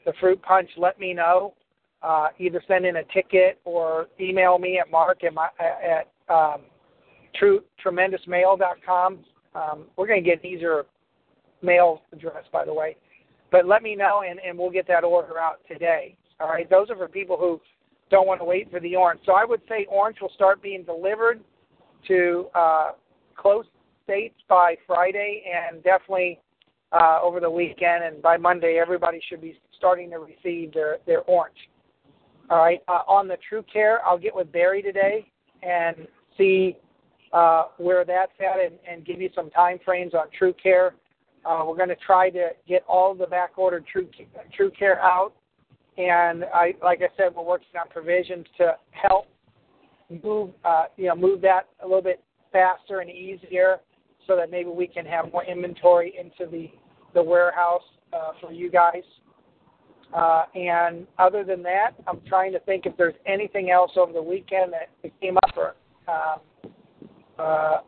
the 0.05 0.13
fruit 0.21 0.41
punch, 0.43 0.69
let 0.77 0.99
me 0.99 1.13
know. 1.13 1.55
Uh, 2.03 2.29
either 2.39 2.63
send 2.69 2.85
in 2.85 2.97
a 2.97 3.05
ticket 3.15 3.59
or 3.65 4.09
email 4.21 4.59
me 4.59 4.79
at 4.79 4.91
mark 4.91 5.25
at, 5.25 5.33
my, 5.33 5.49
at 5.59 6.11
um, 6.33 6.61
true, 7.35 7.63
tremendousmail.com. 7.85 9.21
Um, 9.55 9.85
we're 9.97 10.07
going 10.07 10.23
to 10.23 10.29
get 10.29 10.45
an 10.45 10.51
easier 10.51 10.85
mail 11.63 12.03
address, 12.13 12.45
by 12.53 12.65
the 12.65 12.75
way. 12.75 12.97
But 13.51 13.67
let 13.67 13.83
me 13.83 13.97
know, 13.97 14.23
and, 14.29 14.39
and 14.47 14.59
we'll 14.59 14.71
get 14.71 14.87
that 14.89 15.05
order 15.05 15.39
out 15.39 15.61
today. 15.67 16.17
All 16.41 16.49
right, 16.49 16.69
those 16.69 16.91
are 16.91 16.97
for 16.97 17.09
people 17.09 17.37
who 17.39 17.61
don't 18.11 18.27
want 18.27 18.41
to 18.41 18.45
wait 18.45 18.71
for 18.71 18.81
the 18.81 18.97
orange. 18.97 19.21
So 19.25 19.33
I 19.33 19.45
would 19.45 19.63
say 19.69 19.87
orange 19.89 20.19
will 20.21 20.33
start 20.35 20.63
being 20.63 20.83
delivered 20.83 21.41
to 22.09 22.47
uh, 22.55 22.93
close 23.37 23.67
states 24.05 24.37
by 24.49 24.77
Friday, 24.87 25.45
and 25.47 25.83
definitely 25.83 26.41
uh, 26.93 27.19
over 27.23 27.41
the 27.41 27.51
weekend. 27.51 28.05
And 28.05 28.23
by 28.23 28.37
Monday, 28.37 28.79
everybody 28.81 29.21
should 29.29 29.41
be 29.41 29.59
starting 29.77 30.11
to 30.11 30.19
receive 30.19 30.73
their 30.73 30.99
their 31.07 31.23
orange. 31.23 31.57
All 32.51 32.59
right. 32.59 32.81
Uh, 32.89 33.01
on 33.09 33.27
the 33.27 33.39
TRU 33.49 33.65
Care, 33.73 34.05
I'll 34.05 34.19
get 34.19 34.35
with 34.35 34.53
Barry 34.53 34.83
today 34.83 35.27
and 35.63 36.07
see 36.37 36.77
uh, 37.33 37.65
where 37.79 38.05
that's 38.05 38.33
at 38.39 38.61
and, 38.61 38.79
and 38.89 39.05
give 39.05 39.21
you 39.21 39.31
some 39.35 39.51
time 39.51 39.79
frames 39.85 40.15
on 40.15 40.27
TRU 40.39 40.53
Care. 40.63 40.95
Uh, 41.45 41.65
we're 41.67 41.77
going 41.77 41.89
to 41.89 41.97
try 41.97 42.31
to 42.31 42.51
get 42.67 42.85
all 42.87 43.15
the 43.15 43.27
back 43.27 43.57
ordered 43.57 43.85
TRU 43.91 44.09
TRU 44.57 44.71
Care 44.79 45.01
out, 45.03 45.33
and 45.99 46.45
I, 46.55 46.75
like 46.83 47.01
I 47.03 47.09
said, 47.17 47.35
we're 47.35 47.45
working 47.45 47.69
on 47.79 47.89
provisions 47.89 48.47
to 48.59 48.77
help 48.91 49.27
move, 50.23 50.51
uh, 50.65 50.85
you 50.97 51.07
know, 51.07 51.17
move 51.17 51.41
that 51.43 51.69
a 51.83 51.87
little 51.87 52.03
bit 52.03 52.23
faster 52.53 53.01
and 53.01 53.11
easier, 53.11 53.79
so 54.27 54.37
that 54.37 54.51
maybe 54.51 54.71
we 54.71 54.87
can 54.87 55.05
have 55.05 55.33
more 55.33 55.45
inventory 55.45 56.15
into 56.19 56.51
the 56.51 56.71
the 57.15 57.23
warehouse 57.23 57.83
uh, 58.13 58.33
for 58.41 58.53
you 58.53 58.71
guys. 58.71 59.03
Uh, 60.13 60.45
and 60.55 61.07
other 61.19 61.43
than 61.43 61.63
that, 61.63 61.93
I'm 62.07 62.21
trying 62.29 62.53
to 62.53 62.61
think 62.61 62.87
if 62.87 62.97
there's 62.97 63.15
anything 63.27 63.71
else 63.71 63.93
over 63.97 64.13
the 64.13 64.23
weekend 64.23 64.73
that 64.73 64.89
came 65.21 65.37
up. 65.39 65.57
Or 65.57 65.75
uh, 66.07 67.43
uh, 67.43 67.81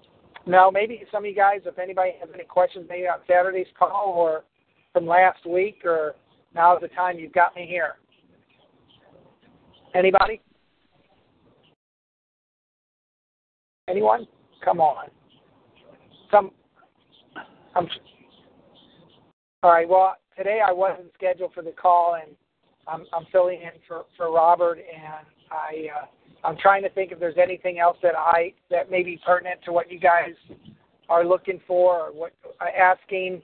no, 0.47 0.71
maybe 0.71 1.03
some 1.13 1.25
of 1.25 1.29
you 1.29 1.37
guys, 1.37 1.61
if 1.67 1.79
anybody 1.79 2.13
has 2.21 2.29
any 2.35 2.45
questions, 2.45 2.87
maybe 2.89 3.07
on 3.07 3.19
Saturday's 3.27 3.67
call 3.79 4.15
or 4.17 4.45
from 4.93 5.07
last 5.07 5.47
week, 5.47 5.83
or 5.85 6.15
now's 6.55 6.81
the 6.81 6.89
time 6.89 7.19
you've 7.19 7.33
got 7.33 7.55
me 7.55 7.67
here. 7.69 7.95
Anybody? 9.95 10.41
Anyone? 13.88 14.26
Come 14.64 14.81
on. 14.81 15.09
Some. 16.31 16.50
I'm. 17.75 17.88
All 19.62 19.71
right. 19.71 19.88
Well, 19.88 20.16
today 20.37 20.61
I 20.66 20.73
wasn't 20.73 21.12
scheduled 21.14 21.52
for 21.55 21.62
the 21.62 21.71
call, 21.71 22.16
and 22.16 22.35
I'm, 22.88 23.07
I'm 23.12 23.26
filling 23.31 23.61
in 23.62 23.71
for, 23.87 24.05
for 24.16 24.33
Robert, 24.33 24.78
and 24.78 25.26
I 25.50 25.88
uh, 26.02 26.07
I'm 26.47 26.57
trying 26.57 26.83
to 26.83 26.90
think 26.90 27.12
if 27.12 27.21
there's 27.21 27.38
anything 27.40 27.78
else 27.78 27.97
that 28.02 28.16
I 28.16 28.52
that 28.71 28.90
may 28.90 29.02
be 29.02 29.21
pertinent 29.25 29.61
to 29.64 29.73
what 29.73 29.90
you 29.90 30.00
guys 30.00 30.35
are 31.09 31.25
looking 31.25 31.61
for 31.66 32.09
or 32.09 32.12
what 32.12 32.33
uh, 32.61 32.64
asking. 32.76 33.43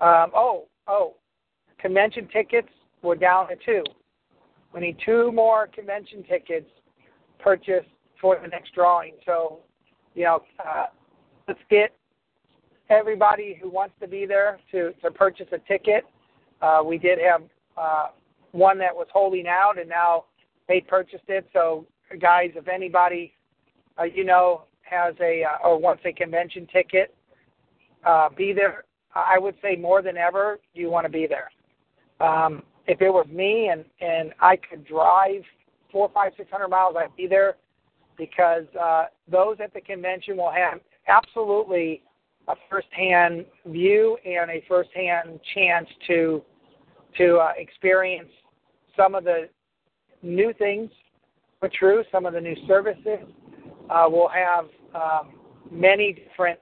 Um, 0.00 0.30
oh, 0.34 0.64
oh, 0.88 1.14
convention 1.78 2.28
tickets 2.32 2.68
we're 3.02 3.14
down 3.14 3.48
to 3.48 3.56
two. 3.64 3.84
We 4.72 4.80
need 4.80 4.96
two 5.04 5.30
more 5.30 5.66
convention 5.68 6.24
tickets 6.28 6.66
purchased 7.38 7.88
for 8.20 8.38
the 8.40 8.48
next 8.48 8.74
drawing. 8.74 9.12
So, 9.26 9.60
you 10.14 10.24
know, 10.24 10.42
uh, 10.64 10.86
let's 11.48 11.60
get 11.70 11.94
everybody 12.90 13.58
who 13.60 13.68
wants 13.68 13.94
to 14.00 14.08
be 14.08 14.26
there 14.26 14.58
to 14.70 14.92
to 15.02 15.10
purchase 15.10 15.46
a 15.52 15.58
ticket. 15.58 16.04
Uh, 16.62 16.82
we 16.84 16.98
did 16.98 17.18
have 17.18 17.42
uh, 17.76 18.06
one 18.52 18.78
that 18.78 18.94
was 18.94 19.06
holding 19.12 19.46
out, 19.46 19.78
and 19.78 19.88
now 19.88 20.24
they 20.68 20.80
purchased 20.80 21.24
it. 21.28 21.46
So, 21.52 21.86
guys, 22.20 22.50
if 22.54 22.68
anybody 22.68 23.34
uh, 23.98 24.04
you 24.04 24.24
know 24.24 24.62
has 24.82 25.14
a 25.20 25.44
uh, 25.44 25.68
or 25.68 25.78
wants 25.78 26.02
a 26.04 26.12
convention 26.12 26.66
ticket, 26.72 27.14
uh, 28.04 28.28
be 28.36 28.52
there. 28.52 28.84
I 29.14 29.38
would 29.38 29.54
say 29.62 29.76
more 29.76 30.02
than 30.02 30.16
ever, 30.16 30.58
you 30.74 30.90
want 30.90 31.04
to 31.04 31.08
be 31.08 31.28
there. 31.28 31.50
Um, 32.20 32.64
if 32.86 33.00
it 33.00 33.10
was 33.10 33.26
me 33.28 33.68
and 33.68 33.84
and 34.00 34.32
I 34.40 34.56
could 34.56 34.84
drive 34.84 35.42
four, 35.90 36.10
five, 36.12 36.32
six 36.36 36.50
hundred 36.50 36.68
miles, 36.68 36.96
I'd 36.98 37.14
be 37.16 37.26
there 37.26 37.56
because 38.16 38.64
uh, 38.80 39.06
those 39.30 39.56
at 39.62 39.72
the 39.74 39.80
convention 39.80 40.36
will 40.36 40.52
have 40.52 40.80
absolutely 41.08 42.02
a 42.48 42.54
first-hand 42.70 43.44
view 43.66 44.18
and 44.24 44.50
a 44.50 44.62
first-hand 44.68 45.40
chance 45.54 45.88
to 46.06 46.42
to 47.16 47.36
uh, 47.36 47.52
experience 47.56 48.28
some 48.96 49.14
of 49.14 49.22
the 49.22 49.48
new 50.22 50.52
things 50.58 50.90
for 51.60 51.68
TRU, 51.68 52.02
some 52.10 52.26
of 52.26 52.32
the 52.32 52.40
new 52.40 52.56
services. 52.66 53.20
Uh, 53.88 54.06
we'll 54.08 54.28
have 54.28 54.64
um, 54.94 55.34
many 55.70 56.12
different, 56.12 56.58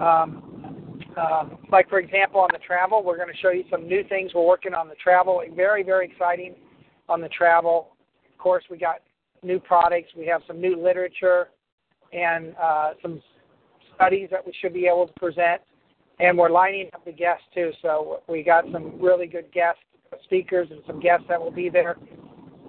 um, 0.00 0.98
um, 1.16 1.58
like 1.70 1.88
for 1.90 1.98
example, 1.98 2.40
on 2.40 2.48
the 2.52 2.58
travel, 2.66 3.02
we're 3.02 3.16
going 3.16 3.32
to 3.32 3.36
show 3.38 3.50
you 3.50 3.64
some 3.70 3.86
new 3.86 4.02
things. 4.08 4.32
We're 4.34 4.46
working 4.46 4.72
on 4.72 4.88
the 4.88 4.94
travel, 4.94 5.42
very 5.54 5.82
very 5.82 6.06
exciting 6.06 6.54
on 7.08 7.20
the 7.20 7.28
travel. 7.28 7.88
Of 8.32 8.38
course, 8.38 8.64
we 8.70 8.78
got 8.78 8.96
new 9.42 9.58
products. 9.58 10.10
We 10.16 10.26
have 10.26 10.42
some 10.46 10.60
new 10.60 10.82
literature 10.82 11.48
and 12.12 12.54
uh, 12.60 12.90
some 13.00 13.22
studies 13.94 14.28
that 14.30 14.44
we 14.44 14.52
should 14.60 14.74
be 14.74 14.86
able 14.86 15.06
to 15.06 15.12
present. 15.14 15.62
And 16.20 16.36
we're 16.36 16.50
lining 16.50 16.88
up 16.94 17.04
the 17.04 17.12
guests 17.12 17.44
too. 17.54 17.72
So 17.82 18.22
we 18.28 18.42
got 18.42 18.64
some 18.72 19.00
really 19.00 19.26
good 19.26 19.50
guest 19.52 19.78
speakers 20.24 20.68
and 20.70 20.80
some 20.86 21.00
guests 21.00 21.26
that 21.28 21.40
will 21.40 21.50
be 21.50 21.68
there 21.68 21.96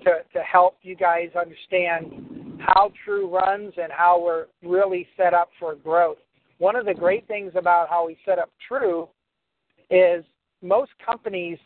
to, 0.03 0.11
to 0.33 0.43
help 0.43 0.77
you 0.81 0.95
guys 0.95 1.29
understand 1.39 2.59
how 2.59 2.91
TRU 3.03 3.29
runs 3.29 3.73
and 3.81 3.91
how 3.91 4.21
we're 4.21 4.45
really 4.63 5.07
set 5.17 5.33
up 5.33 5.49
for 5.59 5.75
growth. 5.75 6.17
One 6.57 6.75
of 6.75 6.85
the 6.85 6.93
great 6.93 7.27
things 7.27 7.51
about 7.55 7.89
how 7.89 8.07
we 8.07 8.17
set 8.25 8.39
up 8.39 8.49
TRU 8.67 9.07
is 9.89 10.23
most 10.61 10.91
companies 11.05 11.57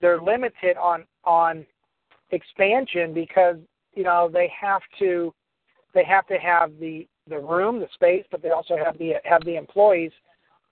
they're 0.00 0.20
limited 0.20 0.76
on 0.76 1.04
on 1.24 1.64
expansion 2.30 3.14
because 3.14 3.56
you 3.94 4.02
know 4.02 4.28
they 4.32 4.50
have 4.60 4.82
to 4.98 5.32
they 5.94 6.04
have 6.04 6.26
to 6.26 6.38
have 6.38 6.72
the 6.78 7.06
the 7.28 7.38
room, 7.38 7.80
the 7.80 7.88
space, 7.94 8.24
but 8.30 8.42
they 8.42 8.50
also 8.50 8.76
have 8.76 8.98
the 8.98 9.14
have 9.24 9.44
the 9.44 9.56
employees. 9.56 10.12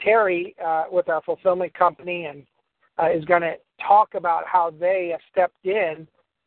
Terry 0.00 0.54
uh, 0.64 0.84
with 0.90 1.08
our 1.08 1.22
fulfillment 1.22 1.72
company 1.74 2.24
and 2.26 2.44
uh, 2.98 3.10
is 3.10 3.24
going 3.24 3.42
to 3.42 3.54
talk 3.86 4.14
about 4.14 4.44
how 4.46 4.70
they 4.70 5.10
have 5.12 5.20
stepped 5.30 5.64
in 5.64 6.06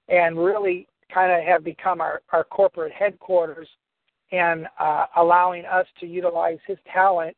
and 0.10 0.38
really 0.38 0.88
kind 1.14 1.32
of 1.32 1.46
have 1.48 1.64
become 1.64 2.02
our, 2.02 2.22
our 2.32 2.44
corporate 2.44 2.92
headquarters 2.92 3.68
and 4.32 4.68
uh, 4.80 5.06
allowing 5.18 5.66
us 5.66 5.86
to 6.00 6.06
utilize 6.06 6.58
his 6.68 6.78
talent 6.92 7.36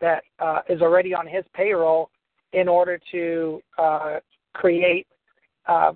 that 0.00 0.22
uh, 0.38 0.60
is 0.68 0.82
already 0.82 1.14
on 1.14 1.26
his 1.26 1.44
payroll 1.54 2.10
in 2.52 2.68
order 2.68 3.00
to 3.10 3.60
uh, 3.78 4.16
create 4.52 5.06
uh, 5.66 5.92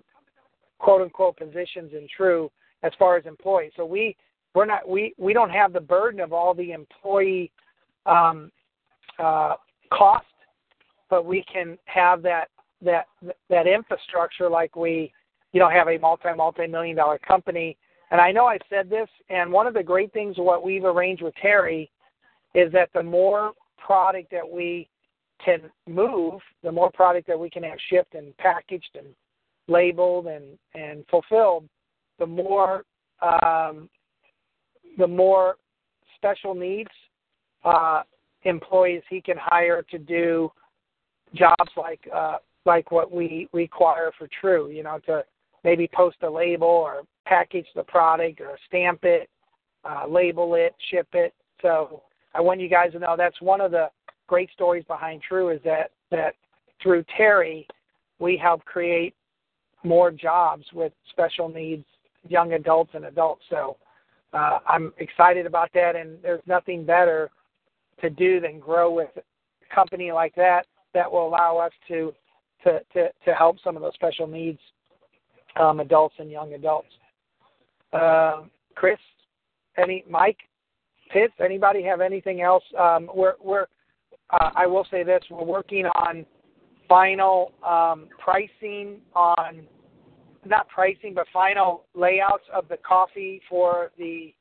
quote 0.78 1.02
unquote 1.02 1.36
positions 1.36 1.92
in 1.92 2.08
TRU 2.16 2.50
as 2.82 2.92
far 2.98 3.16
as 3.16 3.26
employees. 3.26 3.72
So 3.76 3.84
we 3.86 4.16
we're 4.54 4.66
not 4.66 4.88
we 4.88 5.14
we 5.18 5.32
don't 5.32 5.50
have 5.50 5.72
the 5.72 5.80
burden 5.80 6.20
of 6.20 6.32
all 6.32 6.54
the 6.54 6.72
employee 6.72 7.50
um, 8.06 8.50
uh, 9.18 9.54
cost, 9.92 10.26
but 11.08 11.24
we 11.24 11.44
can 11.52 11.78
have 11.86 12.22
that 12.22 12.48
that 12.82 13.06
that 13.48 13.66
infrastructure 13.66 14.48
like 14.48 14.76
we 14.76 15.12
you 15.52 15.60
know 15.60 15.70
have 15.70 15.88
a 15.88 15.98
multi 15.98 16.28
multi 16.36 16.66
million 16.66 16.96
dollar 16.96 17.18
company. 17.18 17.76
And 18.10 18.20
I 18.20 18.30
know 18.30 18.44
I 18.44 18.58
said 18.68 18.90
this, 18.90 19.08
and 19.30 19.50
one 19.50 19.66
of 19.66 19.72
the 19.72 19.82
great 19.82 20.12
things 20.12 20.36
what 20.36 20.62
we've 20.62 20.84
arranged 20.84 21.22
with 21.22 21.34
Terry 21.40 21.90
is 22.54 22.70
that 22.72 22.90
the 22.92 23.02
more 23.02 23.52
product 23.78 24.30
that 24.32 24.48
we 24.48 24.88
can 25.42 25.62
move, 25.88 26.40
the 26.62 26.70
more 26.70 26.90
product 26.90 27.26
that 27.26 27.38
we 27.38 27.48
can 27.48 27.62
have 27.62 27.78
shipped 27.88 28.14
and 28.14 28.36
packaged 28.36 28.96
and 28.96 29.06
labeled 29.66 30.26
and 30.26 30.58
and 30.74 31.04
fulfilled, 31.10 31.68
the 32.22 32.26
more 32.26 32.84
um, 33.20 33.88
the 34.96 35.06
more 35.06 35.56
special 36.16 36.54
needs 36.54 36.90
uh, 37.64 38.02
employees 38.44 39.02
he 39.10 39.20
can 39.20 39.36
hire 39.36 39.82
to 39.90 39.98
do 39.98 40.50
jobs 41.34 41.72
like 41.76 42.00
uh, 42.14 42.36
like 42.64 42.92
what 42.92 43.10
we 43.10 43.48
require 43.52 44.12
for 44.16 44.28
TRU. 44.40 44.70
You 44.70 44.84
know, 44.84 45.00
to 45.06 45.24
maybe 45.64 45.90
post 45.92 46.18
a 46.22 46.30
label 46.30 46.68
or 46.68 47.02
package 47.26 47.66
the 47.74 47.82
product 47.82 48.40
or 48.40 48.56
stamp 48.68 49.00
it, 49.02 49.28
uh, 49.84 50.06
label 50.08 50.54
it, 50.54 50.74
ship 50.90 51.08
it. 51.14 51.34
So 51.60 52.02
I 52.34 52.40
want 52.40 52.60
you 52.60 52.68
guys 52.68 52.92
to 52.92 53.00
know 53.00 53.16
that's 53.18 53.40
one 53.40 53.60
of 53.60 53.72
the 53.72 53.88
great 54.28 54.50
stories 54.52 54.84
behind 54.86 55.22
TRU 55.28 55.48
is 55.48 55.60
that 55.64 55.90
that 56.12 56.34
through 56.80 57.04
Terry 57.16 57.66
we 58.20 58.36
help 58.36 58.64
create 58.64 59.14
more 59.82 60.12
jobs 60.12 60.64
with 60.72 60.92
special 61.10 61.48
needs 61.48 61.84
young 62.28 62.52
adults 62.52 62.90
and 62.94 63.04
adults. 63.04 63.42
So 63.50 63.76
uh, 64.32 64.58
I'm 64.66 64.92
excited 64.98 65.46
about 65.46 65.70
that, 65.74 65.96
and 65.96 66.18
there's 66.22 66.42
nothing 66.46 66.84
better 66.84 67.30
to 68.00 68.10
do 68.10 68.40
than 68.40 68.58
grow 68.58 68.90
with 68.92 69.10
a 69.16 69.74
company 69.74 70.12
like 70.12 70.34
that 70.36 70.66
that 70.94 71.10
will 71.10 71.26
allow 71.26 71.58
us 71.58 71.72
to 71.88 72.12
to 72.64 72.80
to, 72.92 73.08
to 73.24 73.34
help 73.34 73.56
some 73.62 73.76
of 73.76 73.82
those 73.82 73.94
special 73.94 74.26
needs 74.26 74.60
um, 75.60 75.80
adults 75.80 76.14
and 76.18 76.30
young 76.30 76.54
adults. 76.54 76.88
Uh, 77.92 78.42
Chris, 78.74 78.98
any 79.76 80.04
Mike, 80.08 80.38
Pitts, 81.12 81.34
anybody 81.44 81.82
have 81.82 82.00
anything 82.00 82.40
else? 82.40 82.64
Um, 82.78 83.10
we're 83.14 83.34
we're 83.42 83.66
uh, 84.30 84.50
I 84.54 84.66
will 84.66 84.86
say 84.90 85.02
this: 85.02 85.22
we're 85.30 85.44
working 85.44 85.86
on 85.86 86.24
final 86.88 87.52
um, 87.66 88.08
pricing 88.18 89.00
on 89.14 89.66
not 90.44 90.68
pricing, 90.68 91.14
but 91.14 91.26
final 91.32 91.84
layouts 91.94 92.44
of 92.52 92.68
the 92.68 92.76
coffee 92.78 93.40
for 93.48 93.90
the 93.98 94.34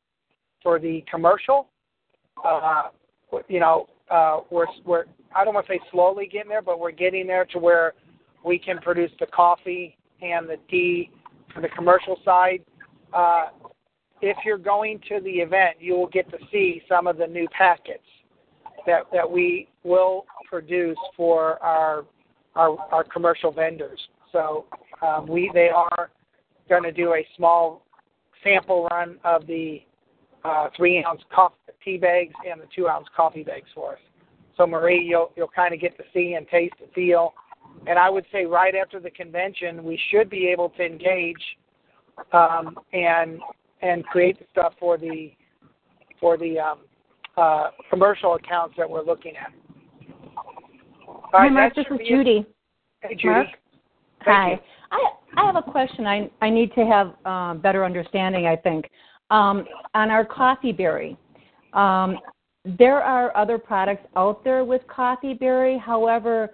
for 0.63 0.79
the 0.79 1.03
commercial. 1.09 1.67
Uh, 2.43 2.83
you 3.47 3.59
know, 3.59 3.87
uh, 4.09 4.39
we're 4.49 4.67
we're 4.85 5.05
I 5.35 5.43
don't 5.43 5.53
want 5.53 5.67
to 5.67 5.73
say 5.73 5.79
slowly 5.91 6.27
getting 6.27 6.49
there, 6.49 6.61
but 6.61 6.79
we're 6.79 6.91
getting 6.91 7.27
there 7.27 7.45
to 7.45 7.59
where 7.59 7.93
we 8.43 8.57
can 8.57 8.79
produce 8.79 9.11
the 9.19 9.27
coffee 9.27 9.97
and 10.21 10.47
the 10.47 10.57
tea 10.69 11.11
for 11.53 11.61
the 11.61 11.69
commercial 11.69 12.17
side. 12.23 12.63
Uh, 13.13 13.47
if 14.21 14.37
you're 14.45 14.57
going 14.57 14.99
to 15.09 15.19
the 15.21 15.29
event, 15.29 15.77
you 15.79 15.93
will 15.93 16.07
get 16.07 16.29
to 16.31 16.37
see 16.51 16.81
some 16.87 17.07
of 17.07 17.17
the 17.17 17.27
new 17.27 17.47
packets 17.57 18.03
that 18.85 19.03
that 19.13 19.29
we 19.29 19.67
will 19.83 20.25
produce 20.49 20.97
for 21.15 21.61
our 21.63 22.05
our, 22.55 22.77
our 22.91 23.03
commercial 23.03 23.51
vendors. 23.51 23.99
So 24.31 24.65
um, 25.01 25.27
we 25.27 25.51
they 25.53 25.69
are 25.69 26.09
going 26.69 26.83
to 26.83 26.91
do 26.91 27.13
a 27.13 27.27
small 27.35 27.85
sample 28.43 28.87
run 28.91 29.17
of 29.23 29.45
the 29.47 29.81
uh, 30.43 30.69
three 30.75 31.03
ounce 31.03 31.21
coffee, 31.33 31.55
tea 31.83 31.97
bags 31.97 32.33
and 32.49 32.61
the 32.61 32.67
two 32.75 32.87
ounce 32.87 33.07
coffee 33.15 33.43
bags 33.43 33.67
for 33.73 33.93
us. 33.93 33.99
So 34.57 34.65
Marie, 34.67 35.03
you'll 35.03 35.31
you'll 35.35 35.47
kind 35.47 35.73
of 35.73 35.79
get 35.79 35.97
to 35.97 36.03
see 36.13 36.33
and 36.33 36.47
taste 36.47 36.75
and 36.81 36.91
feel. 36.93 37.33
And 37.87 37.97
I 37.97 38.09
would 38.09 38.25
say 38.31 38.45
right 38.45 38.75
after 38.75 38.99
the 38.99 39.11
convention, 39.11 39.83
we 39.83 39.99
should 40.09 40.29
be 40.29 40.47
able 40.47 40.69
to 40.71 40.83
engage 40.83 41.41
um, 42.33 42.77
and 42.93 43.39
and 43.81 44.05
create 44.05 44.39
the 44.39 44.45
stuff 44.51 44.73
for 44.79 44.97
the 44.97 45.31
for 46.19 46.37
the 46.37 46.59
um, 46.59 46.79
uh, 47.37 47.69
commercial 47.89 48.35
accounts 48.35 48.75
that 48.77 48.89
we're 48.89 49.03
looking 49.03 49.33
at. 49.35 49.51
All 51.07 51.29
Hi, 51.33 51.49
Mark. 51.49 51.73
This 51.75 51.85
is 51.89 51.99
Judy. 52.07 52.45
Hey, 53.01 53.15
Judy. 53.15 53.51
Hi. 54.21 54.51
You. 54.51 54.57
I 54.91 55.09
I 55.37 55.45
have 55.45 55.55
a 55.55 55.61
question. 55.61 56.05
I 56.05 56.29
I 56.41 56.49
need 56.49 56.73
to 56.75 56.85
have 56.85 57.15
uh, 57.25 57.53
better 57.55 57.83
understanding. 57.85 58.47
I 58.47 58.55
think 58.55 58.89
um, 59.29 59.65
on 59.93 60.09
our 60.11 60.25
coffee 60.25 60.71
berry. 60.71 61.17
Um, 61.73 62.17
there 62.77 63.01
are 63.01 63.35
other 63.35 63.57
products 63.57 64.05
out 64.15 64.43
there 64.43 64.63
with 64.63 64.81
coffee 64.87 65.33
berry. 65.33 65.77
However, 65.79 66.51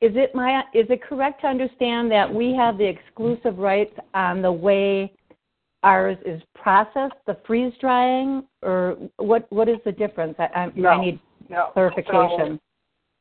is 0.00 0.12
it 0.16 0.34
my 0.34 0.60
is 0.74 0.86
it 0.90 1.02
correct 1.02 1.40
to 1.42 1.46
understand 1.46 2.10
that 2.10 2.32
we 2.32 2.54
have 2.54 2.76
the 2.76 2.84
exclusive 2.84 3.58
rights 3.58 3.94
on 4.12 4.42
the 4.42 4.52
way 4.52 5.12
ours 5.82 6.18
is 6.26 6.42
processed, 6.54 7.14
the 7.26 7.38
freeze 7.46 7.72
drying, 7.80 8.44
or 8.62 8.96
what? 9.16 9.50
What 9.50 9.68
is 9.68 9.78
the 9.84 9.92
difference? 9.92 10.34
I, 10.38 10.44
I, 10.44 10.72
no, 10.74 10.88
I 10.90 11.00
need 11.04 11.20
no. 11.48 11.70
clarification. 11.72 12.60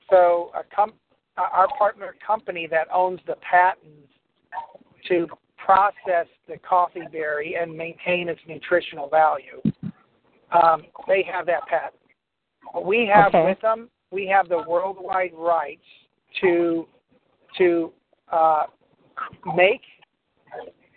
So, 0.10 0.52
so 0.54 0.62
com- 0.76 0.94
our 1.38 1.68
partner 1.78 2.16
company 2.26 2.68
that 2.70 2.88
owns 2.94 3.20
the 3.28 3.36
patents 3.50 4.10
to 5.08 5.28
process 5.58 6.28
the 6.48 6.58
coffee 6.58 7.08
berry 7.12 7.56
and 7.60 7.76
maintain 7.76 8.30
its 8.30 8.40
nutritional 8.48 9.10
value, 9.10 9.62
um, 10.52 10.84
they 11.08 11.24
have 11.24 11.46
that 11.46 11.66
patent. 11.68 11.94
What 12.72 12.86
we 12.86 13.10
have 13.14 13.34
okay. 13.34 13.46
with 13.46 13.62
them, 13.62 13.90
we 14.12 14.28
have 14.28 14.50
the 14.50 14.64
worldwide 14.68 15.34
rights 15.34 15.82
to 16.42 16.88
to 17.58 17.92
uh, 18.32 18.64
make 19.56 19.82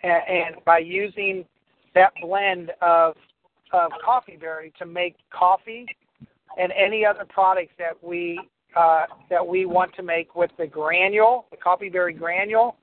and, 0.03 0.21
and 0.27 0.65
by 0.65 0.79
using 0.79 1.45
that 1.95 2.13
blend 2.21 2.71
of 2.81 3.15
of 3.73 3.91
coffee 4.03 4.37
berry 4.39 4.71
to 4.79 4.85
make 4.85 5.15
coffee 5.31 5.85
and 6.57 6.71
any 6.71 7.05
other 7.05 7.25
products 7.27 7.73
that 7.77 8.01
we 8.01 8.39
uh, 8.77 9.05
that 9.29 9.45
we 9.45 9.65
want 9.65 9.93
to 9.95 10.03
make 10.03 10.35
with 10.35 10.51
the 10.57 10.67
granule, 10.67 11.47
the 11.51 11.57
coffee 11.57 11.89
berry 11.89 12.13
granule, 12.13 12.75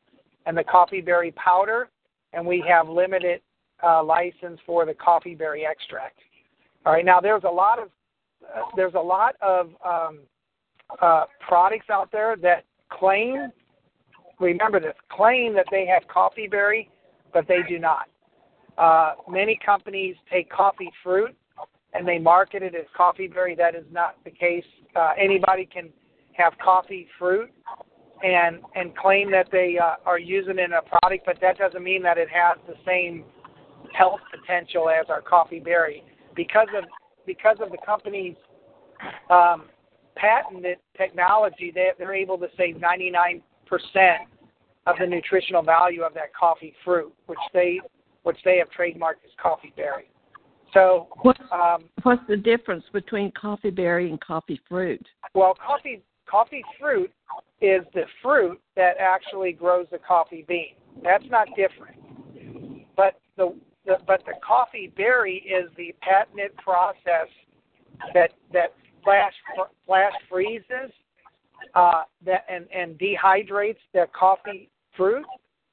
and 0.46 0.56
the 0.56 0.64
coffee 0.64 1.00
berry 1.00 1.32
powder, 1.32 1.88
and 2.32 2.44
we 2.44 2.64
have 2.66 2.88
limited 2.88 3.40
uh, 3.82 4.02
license 4.02 4.58
for 4.66 4.84
the 4.84 4.94
coffee 4.94 5.34
berry 5.34 5.64
extract. 5.64 6.18
All 6.84 6.92
right, 6.92 7.04
now 7.04 7.20
there's 7.20 7.44
a 7.44 7.50
lot 7.50 7.78
of 7.78 7.88
uh, 8.44 8.62
there's 8.76 8.94
a 8.94 9.00
lot 9.00 9.36
of 9.40 9.70
um, 9.84 10.20
uh, 11.00 11.24
products 11.46 11.86
out 11.90 12.10
there 12.12 12.36
that 12.36 12.64
claim, 12.90 13.50
remember 14.38 14.80
this, 14.80 14.94
claim 15.10 15.54
that 15.54 15.66
they 15.70 15.86
have 15.86 16.06
coffee 16.08 16.46
berry, 16.46 16.90
but 17.32 17.46
they 17.48 17.60
do 17.68 17.78
not. 17.78 18.06
Uh, 18.76 19.12
many 19.30 19.58
companies 19.64 20.16
take 20.30 20.50
coffee 20.50 20.90
fruit 21.02 21.34
and 21.94 22.06
they 22.06 22.18
market 22.18 22.62
it 22.62 22.74
as 22.74 22.84
coffee 22.96 23.28
berry. 23.28 23.54
That 23.54 23.74
is 23.74 23.84
not 23.90 24.16
the 24.24 24.30
case. 24.30 24.64
Uh, 24.94 25.10
anybody 25.18 25.66
can 25.66 25.90
have 26.34 26.52
coffee 26.62 27.06
fruit 27.18 27.50
and 28.22 28.60
and 28.74 28.96
claim 28.96 29.30
that 29.30 29.48
they 29.50 29.76
uh, 29.80 29.96
are 30.06 30.18
using 30.18 30.58
it 30.58 30.64
in 30.64 30.72
a 30.72 30.82
product, 30.82 31.26
but 31.26 31.36
that 31.40 31.58
doesn't 31.58 31.82
mean 31.82 32.02
that 32.02 32.18
it 32.18 32.28
has 32.28 32.58
the 32.66 32.74
same 32.86 33.24
health 33.92 34.20
potential 34.30 34.88
as 34.88 35.06
our 35.08 35.20
coffee 35.20 35.60
berry 35.60 36.02
because 36.34 36.68
of 36.76 36.84
because 37.26 37.56
of 37.60 37.70
the 37.70 37.78
company's 37.84 38.36
um, 39.30 39.64
patented 40.16 40.78
technology. 40.96 41.72
They, 41.74 41.90
they're 41.98 42.14
able 42.14 42.38
to 42.38 42.48
save 42.56 42.76
99% 42.76 43.42
of 44.86 44.96
the 44.98 45.06
nutritional 45.06 45.62
value 45.62 46.02
of 46.02 46.14
that 46.14 46.34
coffee 46.38 46.74
fruit, 46.84 47.12
which 47.26 47.38
they 47.52 47.80
which 48.22 48.38
they 48.44 48.58
have 48.58 48.68
trademarked 48.70 49.24
as 49.24 49.32
coffee 49.40 49.72
berry. 49.76 50.08
So, 50.74 51.06
what's, 51.22 51.40
um, 51.52 51.84
what's 52.02 52.22
the 52.28 52.36
difference 52.36 52.84
between 52.92 53.30
coffee 53.32 53.70
berry 53.70 54.10
and 54.10 54.20
coffee 54.20 54.60
fruit? 54.68 55.04
Well, 55.32 55.54
coffee 55.54 56.02
coffee 56.28 56.64
fruit 56.80 57.12
is 57.60 57.82
the 57.94 58.02
fruit 58.20 58.60
that 58.76 58.96
actually 58.98 59.52
grows 59.52 59.86
the 59.92 59.98
coffee 59.98 60.44
bean. 60.48 60.74
That's 61.02 61.24
not 61.30 61.46
different. 61.56 61.96
But 62.96 63.20
the, 63.36 63.54
the 63.86 63.98
but 64.06 64.24
the 64.26 64.34
coffee 64.44 64.92
berry 64.96 65.36
is 65.36 65.70
the 65.76 65.94
patented 66.02 66.56
process 66.56 67.28
that 68.12 68.32
that 68.52 68.74
flash 69.04 69.32
flash 69.86 70.12
freezes 70.28 70.90
uh, 71.74 72.02
that 72.26 72.44
and 72.48 72.66
and 72.74 72.98
dehydrates 72.98 73.78
the 73.92 74.06
coffee 74.12 74.70
fruit 74.96 75.24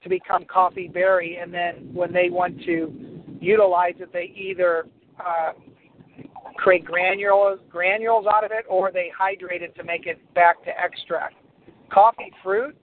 to 0.04 0.10
become 0.10 0.46
coffee 0.46 0.88
berry, 0.88 1.38
and 1.38 1.54
then 1.54 1.90
when 1.94 2.12
they 2.12 2.30
want 2.30 2.62
to 2.66 3.11
utilize 3.42 3.96
it, 4.00 4.14
they 4.14 4.32
either 4.36 4.86
uh, 5.20 5.52
create 6.56 6.86
granules 6.86 7.60
granules 7.70 8.26
out 8.34 8.46
of 8.46 8.52
it, 8.52 8.66
or 8.70 8.92
they 8.92 9.12
hydrate 9.18 9.62
it 9.62 9.76
to 9.76 9.84
make 9.84 10.06
it 10.06 10.20
back 10.34 10.64
to 10.64 10.72
extract. 10.82 11.36
Coffee 11.92 12.32
fruit 12.42 12.78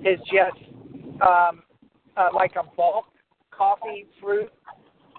is 0.00 0.18
just 0.20 0.72
um, 1.22 1.62
uh, 2.16 2.28
like 2.34 2.52
a 2.56 2.64
bulk 2.76 3.04
coffee 3.50 4.06
fruit 4.20 4.50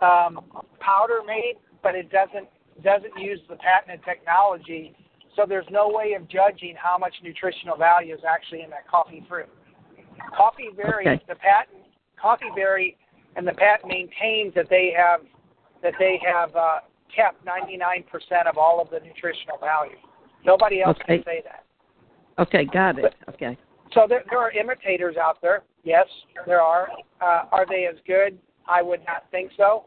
um, 0.02 0.40
powder 0.80 1.20
made, 1.26 1.56
but 1.84 1.96
it 1.96 2.10
doesn't 2.12 2.48
doesn't 2.84 3.12
use 3.20 3.40
the 3.50 3.58
patented 3.58 4.04
technology. 4.06 4.96
So 5.36 5.46
there's 5.48 5.68
no 5.70 5.90
way 5.90 6.14
of 6.14 6.28
judging 6.28 6.76
how 6.78 6.98
much 6.98 7.14
nutritional 7.24 7.78
value 7.78 8.14
is 8.14 8.22
actually 8.28 8.62
in 8.64 8.70
that 8.72 8.88
coffee 8.88 9.24
fruit. 9.28 9.48
Coffee 10.36 10.70
berry, 10.76 11.08
okay. 11.08 11.24
the 11.28 11.36
patent, 11.36 11.86
coffee 12.20 12.52
berry, 12.56 12.98
and 13.36 13.48
the 13.48 13.54
Pat 13.54 13.82
maintains 13.88 14.54
that 14.56 14.70
they 14.70 14.94
have 14.96 15.22
that 15.82 15.94
they 15.98 16.20
have 16.26 16.56
uh, 16.56 16.80
kept 17.16 17.44
99% 17.46 18.04
of 18.48 18.58
all 18.58 18.82
of 18.82 18.90
the 18.90 19.00
nutritional 19.00 19.58
value. 19.60 19.96
Nobody 20.46 20.82
else 20.82 20.98
okay. 21.04 21.18
can 21.18 21.26
say 21.26 21.44
that. 21.46 21.64
Okay, 22.42 22.66
got 22.66 23.00
it. 23.00 23.04
But, 23.04 23.34
okay. 23.34 23.58
So 23.94 24.06
there, 24.08 24.24
there 24.30 24.40
are 24.40 24.52
imitators 24.52 25.16
out 25.18 25.42
there. 25.42 25.64
Yes, 25.84 26.06
there 26.46 26.62
are. 26.62 26.90
Uh, 27.22 27.44
are 27.52 27.66
they 27.68 27.88
as 27.88 27.96
good? 28.06 28.38
I 28.68 28.82
would 28.82 29.02
not 29.06 29.24
think 29.32 29.52
so. 29.58 29.86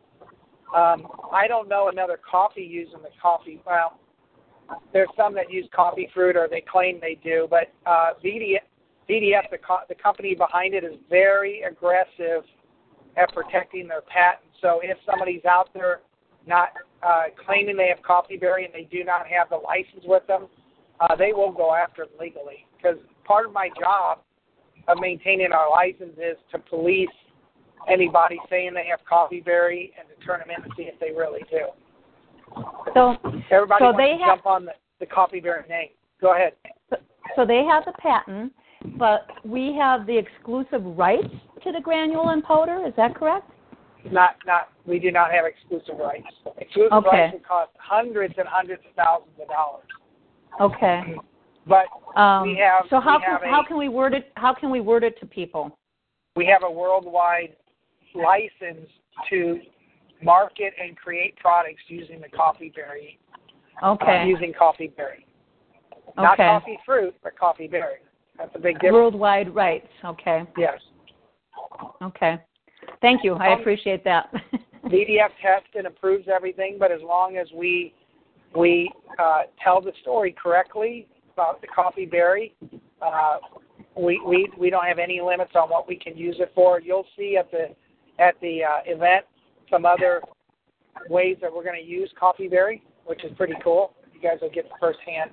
Um, 0.74 1.06
I 1.30 1.46
don't 1.46 1.68
know 1.68 1.88
another 1.90 2.18
coffee 2.28 2.62
using 2.62 3.02
the 3.02 3.10
coffee. 3.20 3.60
Well, 3.66 3.98
there's 4.92 5.08
some 5.16 5.34
that 5.34 5.50
use 5.50 5.68
coffee 5.74 6.08
fruit, 6.14 6.36
or 6.36 6.48
they 6.50 6.62
claim 6.62 6.98
they 7.00 7.18
do. 7.22 7.46
But 7.50 7.72
uh, 7.86 8.12
VDF, 8.24 8.60
VDF 9.08 9.50
the, 9.50 9.58
co- 9.58 9.84
the 9.88 9.94
company 9.94 10.34
behind 10.34 10.74
it, 10.74 10.84
is 10.84 10.94
very 11.10 11.62
aggressive 11.62 12.44
at 13.16 13.32
protecting 13.32 13.88
their 13.88 14.02
patent. 14.02 14.44
So 14.60 14.80
if 14.82 14.96
somebody's 15.04 15.44
out 15.44 15.68
there 15.74 16.00
not 16.46 16.70
uh, 17.02 17.24
claiming 17.44 17.76
they 17.76 17.88
have 17.88 18.02
coffee 18.02 18.38
and 18.64 18.74
they 18.74 18.88
do 18.90 19.04
not 19.04 19.26
have 19.26 19.48
the 19.50 19.56
license 19.56 20.04
with 20.04 20.26
them, 20.26 20.46
uh, 21.00 21.16
they 21.16 21.32
will 21.32 21.52
go 21.52 21.74
after 21.74 22.04
them 22.04 22.14
legally. 22.20 22.66
Because 22.76 22.98
part 23.24 23.46
of 23.46 23.52
my 23.52 23.68
job 23.80 24.20
of 24.88 24.98
maintaining 25.00 25.52
our 25.52 25.70
license 25.70 26.16
is 26.16 26.36
to 26.50 26.58
police 26.58 27.08
anybody 27.88 28.38
saying 28.48 28.74
they 28.74 28.86
have 28.86 29.00
coffee 29.08 29.42
and 29.98 30.08
to 30.08 30.26
turn 30.26 30.40
them 30.40 30.48
in 30.56 30.62
to 30.62 30.70
see 30.76 30.84
if 30.84 30.98
they 31.00 31.10
really 31.10 31.42
do. 31.50 31.66
So 32.94 33.16
everybody 33.50 33.80
so 33.80 33.92
wants 33.92 33.98
they 33.98 34.18
to 34.18 34.24
have, 34.24 34.36
jump 34.38 34.46
on 34.46 34.64
the, 34.64 34.72
the 35.00 35.06
coffee 35.06 35.40
name. 35.40 35.88
Go 36.20 36.34
ahead. 36.34 36.52
So, 36.90 36.96
so 37.36 37.46
they 37.46 37.64
have 37.64 37.84
the 37.84 37.92
patent, 37.98 38.52
but 38.98 39.26
we 39.44 39.74
have 39.78 40.06
the 40.06 40.16
exclusive 40.16 40.84
rights 40.84 41.34
to 41.64 41.72
the 41.72 41.80
granule 41.80 42.30
and 42.30 42.42
powder. 42.42 42.84
Is 42.86 42.94
that 42.96 43.14
correct? 43.14 43.50
Not, 44.10 44.36
not. 44.46 44.70
We 44.86 44.98
do 44.98 45.12
not 45.12 45.30
have 45.30 45.44
exclusive 45.46 45.98
rights. 45.98 46.26
Exclusive 46.58 46.92
Okay. 46.92 47.08
rights 47.08 47.32
would 47.34 47.46
cost 47.46 47.70
hundreds 47.78 48.34
and 48.36 48.48
hundreds 48.48 48.82
of 48.88 48.94
thousands 48.94 49.38
of 49.40 49.48
dollars. 49.48 49.86
Okay. 50.60 51.16
But 51.66 51.86
Um, 52.20 52.42
we 52.48 52.56
have. 52.56 52.88
so 52.90 52.98
how 52.98 53.18
we 53.18 53.24
can 53.24 53.42
a, 53.42 53.48
how 53.48 53.62
can 53.62 53.76
we 53.78 53.88
word 53.88 54.14
it? 54.14 54.32
How 54.36 54.52
can 54.52 54.70
we 54.70 54.80
word 54.80 55.04
it 55.04 55.18
to 55.20 55.26
people? 55.26 55.76
we 56.34 56.46
have 56.46 56.62
a 56.62 56.70
worldwide 56.70 57.54
license 58.14 58.88
to 59.28 59.60
market 60.22 60.72
and 60.82 60.96
create 60.96 61.36
products 61.36 61.82
using 61.88 62.20
the 62.20 62.28
coffee 62.28 62.72
berry. 62.74 63.18
uh, 63.82 63.92
Okay. 63.92 64.26
using 64.26 64.52
coffee 64.52 64.88
berry. 64.88 65.26
Not 66.16 66.34
Okay. 66.34 66.46
coffee 66.46 66.78
fruit, 66.84 67.14
but 67.22 67.36
coffee 67.38 67.66
berry. 67.68 67.98
That's 68.38 68.54
a 68.54 68.58
big 68.58 68.76
difference. 68.76 68.92
Worldwide 68.94 69.54
rights. 69.54 69.88
Okay. 70.04 70.46
Yes. 70.56 70.80
Okay. 72.02 72.38
Thank 73.00 73.22
you. 73.24 73.34
I 73.34 73.52
Um, 73.52 73.60
appreciate 73.60 74.04
that. 74.04 74.32
VDF 74.86 75.30
tests 75.40 75.68
and 75.74 75.86
approves 75.86 76.26
everything, 76.32 76.76
but 76.78 76.90
as 76.90 77.00
long 77.02 77.36
as 77.36 77.46
we 77.54 77.94
we 78.54 78.90
uh, 79.18 79.42
tell 79.62 79.80
the 79.80 79.92
story 80.02 80.34
correctly 80.40 81.08
about 81.32 81.60
the 81.62 81.66
coffee 81.68 82.04
berry, 82.04 82.54
uh, 83.00 83.38
we, 83.96 84.20
we 84.26 84.50
we 84.58 84.68
don't 84.68 84.84
have 84.84 84.98
any 84.98 85.20
limits 85.20 85.52
on 85.54 85.70
what 85.70 85.88
we 85.88 85.96
can 85.96 86.16
use 86.16 86.36
it 86.38 86.52
for. 86.54 86.80
You'll 86.80 87.06
see 87.16 87.36
at 87.38 87.50
the 87.50 87.68
at 88.18 88.34
the 88.40 88.64
uh, 88.64 88.78
event 88.86 89.24
some 89.70 89.86
other 89.86 90.20
ways 91.08 91.36
that 91.40 91.52
we're 91.54 91.64
going 91.64 91.80
to 91.80 91.88
use 91.88 92.10
coffee 92.18 92.48
berry, 92.48 92.82
which 93.06 93.24
is 93.24 93.32
pretty 93.36 93.54
cool. 93.62 93.94
You 94.12 94.20
guys 94.20 94.38
will 94.42 94.50
get 94.50 94.68
the 94.68 94.74
firsthand 94.78 95.30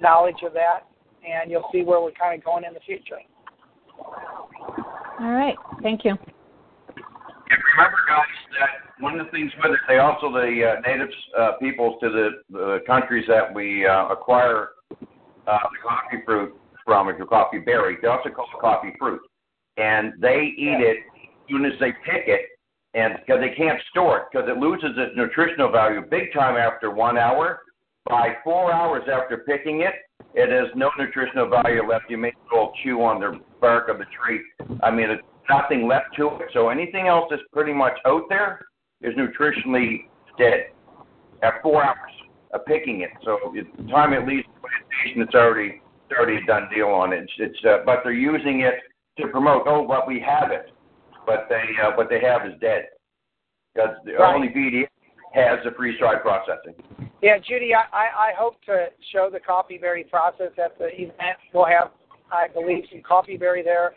knowledge 0.00 0.42
of 0.46 0.52
that, 0.54 0.80
and 1.28 1.50
you'll 1.50 1.68
see 1.72 1.82
where 1.82 2.00
we're 2.00 2.12
kind 2.12 2.38
of 2.38 2.44
going 2.44 2.64
in 2.64 2.72
the 2.72 2.80
future. 2.80 3.18
All 5.20 5.32
right. 5.32 5.56
Thank 5.82 6.04
you. 6.04 6.12
And 6.12 7.60
remember, 7.76 7.98
guys, 8.06 8.26
that 8.60 9.02
one 9.02 9.18
of 9.18 9.26
the 9.26 9.32
things 9.32 9.50
with 9.62 9.72
it, 9.72 9.80
they 9.88 9.98
also 9.98 10.30
the 10.32 10.76
uh, 10.76 10.80
natives 10.86 11.14
uh, 11.38 11.52
peoples 11.60 11.98
to 12.02 12.10
the, 12.10 12.30
the 12.50 12.78
countries 12.86 13.24
that 13.28 13.52
we 13.54 13.86
uh, 13.86 14.08
acquire 14.08 14.68
uh, 14.90 14.96
the 15.46 15.78
coffee 15.82 16.22
fruit 16.24 16.54
from, 16.84 17.08
or 17.08 17.18
the 17.18 17.24
coffee 17.24 17.58
berry, 17.58 17.96
they 18.00 18.08
also 18.08 18.30
call 18.30 18.46
it 18.46 18.60
coffee 18.60 18.92
fruit, 18.98 19.20
and 19.76 20.12
they 20.20 20.52
eat 20.56 20.80
it 20.80 20.98
as 20.98 21.48
soon 21.50 21.64
as 21.64 21.72
they 21.80 21.92
pick 22.04 22.24
it, 22.26 22.40
and 22.94 23.14
because 23.24 23.40
they 23.40 23.54
can't 23.54 23.80
store 23.90 24.18
it 24.18 24.22
because 24.32 24.48
it 24.48 24.56
loses 24.56 24.96
its 24.96 25.12
nutritional 25.16 25.70
value 25.70 26.00
big 26.10 26.32
time 26.32 26.56
after 26.56 26.90
one 26.90 27.18
hour. 27.18 27.60
By 28.08 28.36
four 28.42 28.72
hours 28.72 29.02
after 29.12 29.44
picking 29.46 29.82
it, 29.82 29.92
it 30.32 30.50
has 30.50 30.68
no 30.74 30.90
nutritional 30.98 31.50
value 31.50 31.86
left. 31.86 32.06
You 32.08 32.16
may 32.16 32.32
as 32.50 32.72
chew 32.82 33.02
on 33.02 33.20
the 33.20 33.38
bark 33.60 33.88
of 33.88 33.98
the 33.98 34.04
tree. 34.06 34.40
I 34.82 34.90
mean, 34.90 35.10
it's 35.10 35.22
nothing 35.48 35.86
left 35.86 36.16
to 36.16 36.26
it. 36.36 36.50
So 36.52 36.68
anything 36.68 37.08
else 37.08 37.26
that's 37.30 37.42
pretty 37.52 37.72
much 37.72 37.94
out 38.06 38.24
there 38.28 38.60
is 39.02 39.14
nutritionally 39.14 40.06
dead 40.38 40.66
at 41.42 41.62
four 41.62 41.84
hours 41.84 42.12
of 42.52 42.64
picking 42.66 43.02
it. 43.02 43.10
So 43.24 43.38
it's 43.54 43.68
time 43.90 44.12
it 44.12 44.26
leaves 44.26 44.46
the 44.54 44.60
plantation, 44.60 45.22
it's 45.22 45.34
already 45.34 45.80
it's 46.08 46.18
already 46.18 46.42
a 46.42 46.46
done 46.46 46.68
deal 46.74 46.88
on 46.88 47.12
it. 47.12 47.22
It's, 47.24 47.32
it's 47.38 47.64
uh, 47.64 47.78
but 47.84 48.00
they're 48.02 48.12
using 48.12 48.60
it 48.60 48.74
to 49.20 49.28
promote. 49.28 49.64
Oh, 49.66 49.86
but 49.86 50.06
we 50.06 50.20
have 50.20 50.50
it, 50.50 50.70
but 51.26 51.46
they 51.48 51.62
uh, 51.82 51.92
what 51.96 52.08
they 52.08 52.20
have 52.20 52.46
is 52.46 52.58
dead 52.60 52.86
because 53.74 53.96
the 54.04 54.14
Right. 54.14 54.34
only 54.34 54.48
VD 54.48 54.86
has 55.34 55.58
the 55.64 55.70
freeze 55.72 55.98
dried 55.98 56.22
processing. 56.22 56.74
Yeah, 57.22 57.38
Judy, 57.38 57.74
I, 57.74 57.84
I, 57.92 58.30
I 58.30 58.32
hope 58.36 58.62
to 58.66 58.86
show 59.12 59.28
the 59.30 59.40
coffee 59.40 59.76
berry 59.76 60.04
process 60.04 60.52
at 60.62 60.78
the 60.78 60.88
event. 60.94 61.36
We'll 61.52 61.66
have, 61.66 61.90
I 62.32 62.48
believe, 62.48 62.84
some 62.90 63.02
coffee 63.02 63.36
berry 63.36 63.62
there, 63.62 63.94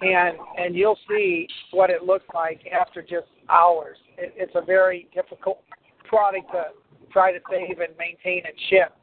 and 0.00 0.36
and 0.58 0.74
you'll 0.74 0.98
see 1.08 1.46
what 1.70 1.90
it 1.90 2.04
looks 2.04 2.26
like 2.34 2.60
after 2.72 3.02
just 3.02 3.28
hours. 3.48 3.98
It, 4.18 4.34
it's 4.36 4.52
a 4.54 4.64
very 4.64 5.08
difficult 5.14 5.62
product 6.04 6.50
to 6.52 6.64
try 7.12 7.32
to 7.32 7.38
save 7.50 7.78
and 7.80 7.96
maintain 7.98 8.42
and 8.44 8.54
ship. 8.68 8.94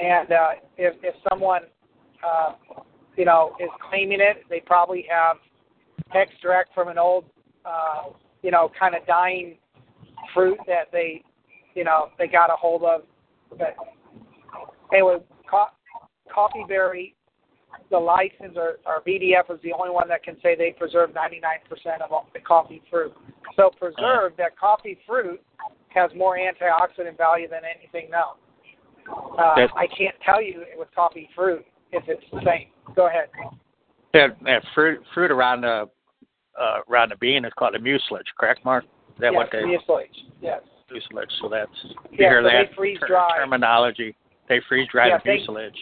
And 0.00 0.32
uh, 0.32 0.48
if 0.76 0.94
if 1.02 1.14
someone, 1.28 1.62
uh, 2.24 2.52
you 3.16 3.24
know, 3.24 3.54
is 3.60 3.70
claiming 3.88 4.20
it, 4.20 4.44
they 4.50 4.60
probably 4.60 5.06
have 5.10 5.36
extract 6.14 6.74
from 6.74 6.88
an 6.88 6.98
old, 6.98 7.24
uh, 7.64 8.10
you 8.42 8.50
know, 8.50 8.70
kind 8.78 8.94
of 8.94 9.06
dying 9.06 9.58
fruit 10.34 10.58
that 10.66 10.90
they 10.92 11.22
you 11.76 11.84
know, 11.84 12.08
they 12.18 12.26
got 12.26 12.50
a 12.50 12.56
hold 12.56 12.82
of. 12.82 13.02
But 13.50 13.76
anyway, 14.92 15.18
co- 15.48 15.68
coffee 16.34 16.64
berry, 16.66 17.14
the 17.90 17.98
license 17.98 18.56
or, 18.56 18.78
or 18.86 19.02
VDF 19.06 19.52
is 19.54 19.60
the 19.62 19.72
only 19.72 19.90
one 19.90 20.08
that 20.08 20.22
can 20.22 20.36
say 20.42 20.56
they 20.56 20.74
preserve 20.76 21.10
99% 21.10 22.00
of 22.04 22.12
all 22.12 22.28
the 22.34 22.40
coffee 22.40 22.82
fruit. 22.90 23.12
So 23.54 23.70
preserve 23.78 24.32
that 24.38 24.58
coffee 24.58 24.98
fruit 25.06 25.40
has 25.88 26.10
more 26.16 26.36
antioxidant 26.36 27.16
value 27.16 27.48
than 27.48 27.60
anything 27.64 28.12
else. 28.14 28.38
Uh, 29.08 29.66
I 29.76 29.86
can't 29.96 30.16
tell 30.24 30.42
you 30.42 30.64
with 30.76 30.88
coffee 30.94 31.28
fruit 31.34 31.64
if 31.92 32.02
it's 32.08 32.24
the 32.32 32.40
same. 32.44 32.68
Go 32.94 33.06
ahead. 33.06 33.28
That, 34.12 34.36
that 34.44 34.62
fruit 34.74 35.00
fruit 35.14 35.30
around 35.30 35.60
the 35.60 35.88
uh, 36.60 36.80
around 36.90 37.10
the 37.10 37.16
bean 37.16 37.44
is 37.44 37.52
called 37.58 37.74
a 37.74 37.78
mucilage, 37.78 38.26
correct, 38.38 38.64
Mark? 38.64 38.84
Is 38.84 39.20
that 39.20 39.32
yes, 39.32 39.34
what 39.34 39.48
they 39.52 39.62
mucilage. 39.62 40.16
Yes. 40.40 40.62
mucilage? 40.90 41.30
So 41.40 41.48
that's 41.48 41.70
you 41.84 41.90
Yeah, 42.12 42.30
hear 42.30 42.42
so 42.42 42.48
they 42.48 42.66
that 42.66 42.74
freeze 42.74 42.98
ter- 42.98 43.08
dry. 43.08 43.36
terminology. 43.36 44.16
They 44.48 44.60
freeze 44.68 44.88
dry 44.90 45.08
Yeah, 45.08 45.18
the 45.22 45.30
mucilage. 45.32 45.76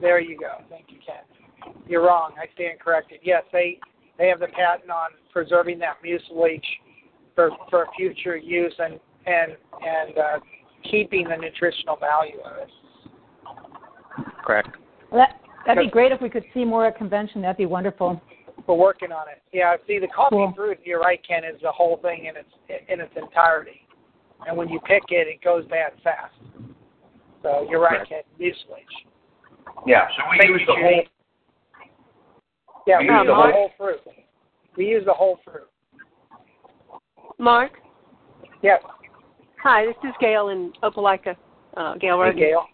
There 0.00 0.20
you 0.20 0.38
go. 0.38 0.62
Thank 0.68 0.86
you, 0.88 0.98
Ken. 1.04 1.74
You're 1.86 2.04
wrong. 2.06 2.32
I 2.40 2.46
stand 2.54 2.80
corrected. 2.80 3.20
Yes, 3.22 3.42
they 3.52 3.78
they 4.18 4.28
have 4.28 4.40
the 4.40 4.48
patent 4.48 4.90
on 4.90 5.10
preserving 5.32 5.78
that 5.80 5.96
mucilage 6.02 6.64
for 7.34 7.50
for 7.68 7.86
future 7.96 8.36
use 8.36 8.74
and 8.78 8.98
and 9.26 9.52
and 9.82 10.18
uh, 10.18 10.38
keeping 10.90 11.28
the 11.28 11.36
nutritional 11.36 11.96
value 11.96 12.38
of 12.44 12.56
it. 12.58 12.70
Correct. 14.44 14.68
Well, 15.10 15.20
that, 15.26 15.40
that'd 15.66 15.84
be 15.84 15.90
great 15.90 16.12
if 16.12 16.20
we 16.20 16.30
could 16.30 16.44
see 16.54 16.64
more 16.64 16.86
at 16.86 16.96
convention. 16.96 17.42
That'd 17.42 17.56
be 17.56 17.66
wonderful. 17.66 18.20
We're 18.66 18.74
working 18.76 19.10
on 19.12 19.28
it. 19.28 19.42
Yeah. 19.52 19.74
See, 19.86 19.98
the 19.98 20.06
coffee 20.08 20.36
Cool. 20.36 20.52
fruit. 20.54 20.78
You're 20.84 21.00
right, 21.00 21.20
Ken. 21.26 21.44
Is 21.44 21.60
the 21.62 21.72
whole 21.72 21.96
thing 21.98 22.26
in 22.26 22.36
its 22.36 22.48
in 22.88 23.00
its 23.00 23.12
entirety. 23.16 23.86
And 24.46 24.56
when 24.56 24.68
you 24.68 24.80
pick 24.80 25.02
it, 25.10 25.28
it 25.28 25.42
goes 25.42 25.66
bad 25.66 25.92
fast. 26.02 26.34
So 27.42 27.66
you're 27.68 27.80
right, 27.80 27.98
Right. 28.00 28.08
Ken. 28.08 28.22
Mucilage. 28.38 28.84
Yeah, 29.86 30.08
so 30.16 30.22
we 30.30 30.38
Thank 30.38 30.50
use 30.50 30.62
the 30.66 30.74
whole. 30.74 31.02
Yeah, 32.86 32.98
We 33.00 33.06
we 33.08 33.10
use 33.12 33.18
use 33.18 33.20
the 33.20 33.24
the 33.26 33.34
whole- 33.34 33.52
whole 33.52 33.70
fruit. 33.76 34.00
We 34.76 34.86
use 34.86 35.04
the 35.04 35.12
whole 35.12 35.36
fruit. 35.44 35.68
Mark, 37.38 37.80
Yes. 38.62 38.82
hi, 39.62 39.86
this 39.86 39.96
is 40.04 40.14
Gail 40.20 40.48
in 40.50 40.72
Opelika. 40.82 41.36
Uh, 41.76 41.94
Gail 41.94 42.16
Hey, 42.16 42.22
Roden. 42.22 42.36
Gail. 42.38 42.66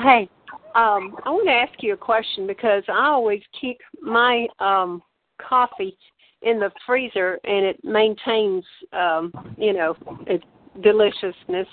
Hey, 0.00 0.28
um, 0.74 1.16
I 1.24 1.30
want 1.30 1.46
to 1.46 1.52
ask 1.52 1.82
you 1.82 1.94
a 1.94 1.96
question 1.96 2.46
because 2.46 2.82
I 2.88 3.06
always 3.06 3.42
keep 3.58 3.78
my 4.00 4.46
um, 4.58 5.02
coffee 5.38 5.96
in 6.42 6.58
the 6.58 6.70
freezer 6.84 7.38
and 7.44 7.64
it 7.64 7.82
maintains, 7.84 8.64
um, 8.92 9.32
you 9.56 9.72
know, 9.72 9.96
its 10.26 10.44
deliciousness 10.82 11.68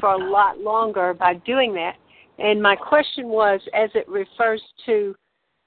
for 0.00 0.10
a 0.14 0.30
lot 0.30 0.58
longer 0.58 1.12
by 1.14 1.34
doing 1.34 1.74
that. 1.74 1.96
And 2.40 2.62
my 2.62 2.74
question 2.76 3.28
was, 3.28 3.60
as 3.74 3.90
it 3.94 4.08
refers 4.08 4.62
to 4.86 5.14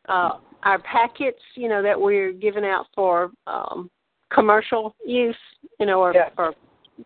uh, 0.09 0.31
our 0.63 0.79
packets, 0.79 1.39
you 1.55 1.69
know, 1.69 1.81
that 1.83 1.99
we're 1.99 2.31
giving 2.31 2.65
out 2.65 2.87
for 2.95 3.31
um, 3.47 3.89
commercial 4.33 4.95
use, 5.05 5.35
you 5.79 5.85
know, 5.85 6.01
or, 6.01 6.13
Yes. 6.13 6.31
or 6.37 6.53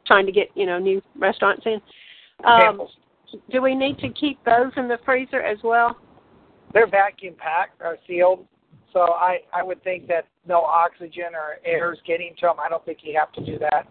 trying 0.05 0.25
to 0.25 0.31
get, 0.31 0.47
you 0.55 0.65
know, 0.65 0.79
new 0.79 1.01
restaurants 1.17 1.63
in. 1.65 1.81
Um, 2.45 2.87
do 3.51 3.61
we 3.61 3.75
need 3.75 3.97
to 3.99 4.09
keep 4.09 4.43
those 4.45 4.71
in 4.77 4.87
the 4.87 4.97
freezer 5.05 5.41
as 5.41 5.57
well? 5.63 5.97
they're 6.73 6.89
vacuum 6.89 7.35
packed 7.37 7.81
or 7.81 7.97
sealed, 8.07 8.45
so 8.93 8.99
I 8.99 9.39
I 9.53 9.63
would 9.63 9.83
think 9.83 10.07
that 10.07 10.25
no 10.47 10.61
oxygen 10.61 11.33
or 11.33 11.57
air 11.65 11.93
is 11.93 11.99
getting 12.05 12.33
to 12.39 12.47
them. 12.47 12.55
I 12.63 12.69
don't 12.69 12.83
think 12.85 12.99
you 13.03 13.17
have 13.17 13.31
to 13.33 13.45
do 13.45 13.57
that. 13.59 13.87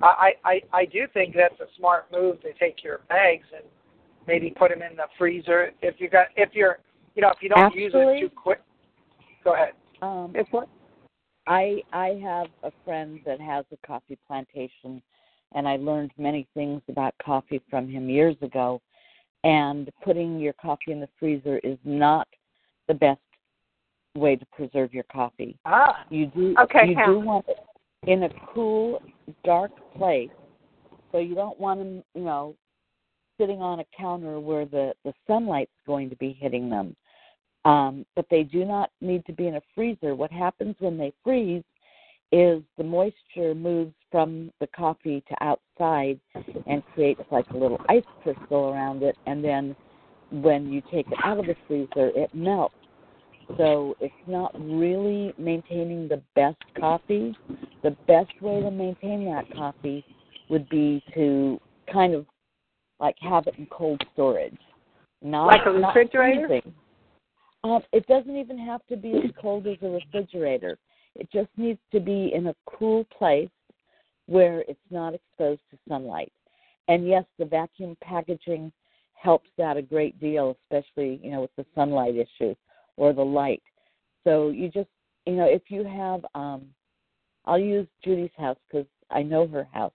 I 0.00 0.32
I 0.44 0.62
I 0.72 0.84
do 0.84 1.06
think 1.12 1.34
that's 1.34 1.60
a 1.60 1.66
smart 1.78 2.06
move 2.12 2.40
to 2.42 2.52
take 2.54 2.82
your 2.82 3.00
bags 3.08 3.46
and 3.54 3.64
maybe 4.26 4.50
put 4.50 4.70
them 4.70 4.82
in 4.82 4.96
the 4.96 5.06
freezer 5.18 5.70
if 5.82 5.96
you 5.98 6.08
got 6.08 6.26
if 6.36 6.50
you're 6.54 6.78
you 7.14 7.22
know 7.22 7.28
if 7.28 7.42
you 7.42 7.48
don't 7.48 7.74
use 7.74 7.92
it 7.94 8.20
too 8.20 8.30
quick. 8.30 8.60
Go 9.44 9.54
ahead. 9.54 9.72
Um, 10.02 10.32
If 10.34 10.46
what? 10.50 10.68
I 11.46 11.82
I 11.92 12.20
have 12.22 12.46
a 12.62 12.72
friend 12.84 13.20
that 13.26 13.40
has 13.40 13.64
a 13.72 13.86
coffee 13.86 14.18
plantation, 14.26 15.02
and 15.54 15.66
I 15.66 15.76
learned 15.76 16.12
many 16.18 16.46
things 16.54 16.82
about 16.88 17.14
coffee 17.24 17.60
from 17.68 17.88
him 17.88 18.08
years 18.08 18.36
ago. 18.42 18.80
And 19.44 19.90
putting 20.04 20.38
your 20.38 20.52
coffee 20.52 20.92
in 20.92 21.00
the 21.00 21.08
freezer 21.18 21.58
is 21.64 21.76
not 21.84 22.28
the 22.86 22.94
best 22.94 23.20
way 24.14 24.36
to 24.36 24.46
preserve 24.52 24.94
your 24.94 25.04
coffee. 25.04 25.58
Ah, 25.64 26.04
You 26.10 26.26
do 26.26 26.54
Okay, 26.60 26.90
you 26.90 26.96
do 27.04 27.18
want 27.18 27.46
it 27.48 27.58
in 28.06 28.24
a 28.24 28.28
cool, 28.52 29.00
dark 29.44 29.72
place. 29.96 30.30
So 31.10 31.18
you 31.18 31.34
don't 31.34 31.58
want 31.58 31.80
them, 31.80 32.04
you 32.14 32.22
know, 32.22 32.54
sitting 33.42 33.60
on 33.60 33.80
a 33.80 33.84
counter 33.96 34.38
where 34.38 34.64
the 34.64 34.94
the 35.04 35.12
sunlight's 35.26 35.72
going 35.84 36.08
to 36.08 36.16
be 36.16 36.36
hitting 36.40 36.70
them. 36.70 36.94
Um, 37.64 38.06
but 38.14 38.26
they 38.30 38.44
do 38.44 38.64
not 38.64 38.90
need 39.00 39.26
to 39.26 39.32
be 39.32 39.48
in 39.48 39.56
a 39.56 39.62
freezer. 39.74 40.14
What 40.14 40.30
happens 40.30 40.76
when 40.78 40.96
they 40.96 41.12
freeze 41.24 41.64
is 42.30 42.62
the 42.78 42.84
moisture 42.84 43.54
moves 43.54 43.94
from 44.10 44.52
the 44.60 44.66
coffee 44.68 45.22
to 45.28 45.44
outside 45.44 46.20
and 46.66 46.82
creates 46.94 47.20
like 47.30 47.48
a 47.50 47.56
little 47.56 47.80
ice 47.88 48.04
crystal 48.22 48.70
around 48.70 49.02
it, 49.02 49.16
and 49.26 49.44
then 49.44 49.74
when 50.30 50.72
you 50.72 50.80
take 50.92 51.06
it 51.08 51.18
out 51.24 51.38
of 51.38 51.46
the 51.46 51.56
freezer, 51.66 52.10
it 52.14 52.32
melts. 52.34 52.74
So 53.58 53.96
it's 54.00 54.14
not 54.26 54.54
really 54.58 55.34
maintaining 55.36 56.08
the 56.08 56.22
best 56.34 56.62
coffee. 56.78 57.36
The 57.82 57.90
best 58.06 58.30
way 58.40 58.60
to 58.60 58.70
maintain 58.70 59.24
that 59.26 59.44
coffee 59.54 60.04
would 60.48 60.68
be 60.68 61.02
to 61.14 61.60
kind 61.92 62.14
of 62.14 62.24
like 63.02 63.16
have 63.20 63.46
it 63.48 63.56
in 63.58 63.66
cold 63.66 64.00
storage. 64.14 64.56
Not 65.20 65.46
Like 65.48 65.66
a 65.66 65.72
refrigerator? 65.72 66.62
Um, 67.64 67.80
it 67.92 68.06
doesn't 68.06 68.36
even 68.36 68.58
have 68.58 68.80
to 68.88 68.96
be 68.96 69.12
as 69.24 69.30
cold 69.40 69.66
as 69.66 69.76
a 69.82 69.88
refrigerator. 69.88 70.78
It 71.14 71.30
just 71.30 71.50
needs 71.56 71.78
to 71.92 72.00
be 72.00 72.32
in 72.34 72.46
a 72.46 72.54
cool 72.66 73.04
place 73.16 73.50
where 74.26 74.60
it's 74.62 74.80
not 74.90 75.14
exposed 75.14 75.60
to 75.70 75.78
sunlight. 75.88 76.32
And 76.88 77.06
yes, 77.06 77.24
the 77.38 77.44
vacuum 77.44 77.96
packaging 78.02 78.72
helps 79.14 79.50
that 79.58 79.76
a 79.76 79.82
great 79.82 80.18
deal, 80.18 80.56
especially 80.62 81.20
you 81.22 81.30
know 81.30 81.42
with 81.42 81.54
the 81.56 81.66
sunlight 81.74 82.14
issue 82.16 82.54
or 82.96 83.12
the 83.12 83.22
light. 83.22 83.62
So 84.24 84.48
you 84.48 84.68
just 84.68 84.88
you 85.26 85.34
know 85.34 85.46
if 85.46 85.62
you 85.68 85.84
have, 85.84 86.24
um, 86.34 86.62
I'll 87.44 87.58
use 87.58 87.86
Judy's 88.04 88.30
house 88.36 88.58
because 88.68 88.86
I 89.10 89.22
know 89.22 89.46
her 89.46 89.68
house. 89.72 89.92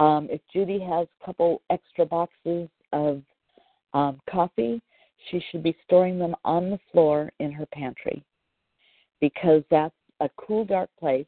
Um, 0.00 0.28
if 0.30 0.40
Judy 0.52 0.80
has 0.80 1.06
a 1.20 1.26
couple 1.26 1.62
extra 1.70 2.04
boxes 2.04 2.68
of 2.92 3.22
um, 3.92 4.20
coffee, 4.28 4.82
she 5.30 5.42
should 5.50 5.62
be 5.62 5.76
storing 5.84 6.18
them 6.18 6.34
on 6.44 6.70
the 6.70 6.78
floor 6.90 7.30
in 7.38 7.52
her 7.52 7.66
pantry 7.66 8.24
because 9.20 9.62
that's 9.70 9.94
a 10.20 10.28
cool, 10.36 10.64
dark 10.64 10.90
place 10.98 11.26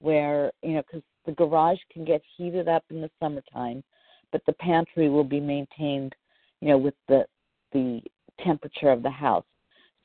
where, 0.00 0.52
you 0.62 0.74
know, 0.74 0.82
because 0.82 1.02
the 1.24 1.32
garage 1.32 1.78
can 1.90 2.04
get 2.04 2.22
heated 2.36 2.68
up 2.68 2.84
in 2.90 3.00
the 3.00 3.10
summertime, 3.20 3.82
but 4.30 4.42
the 4.46 4.52
pantry 4.54 5.08
will 5.08 5.24
be 5.24 5.40
maintained, 5.40 6.14
you 6.60 6.68
know, 6.68 6.78
with 6.78 6.94
the 7.08 7.26
the 7.72 8.00
temperature 8.44 8.90
of 8.90 9.02
the 9.02 9.10
house. 9.10 9.44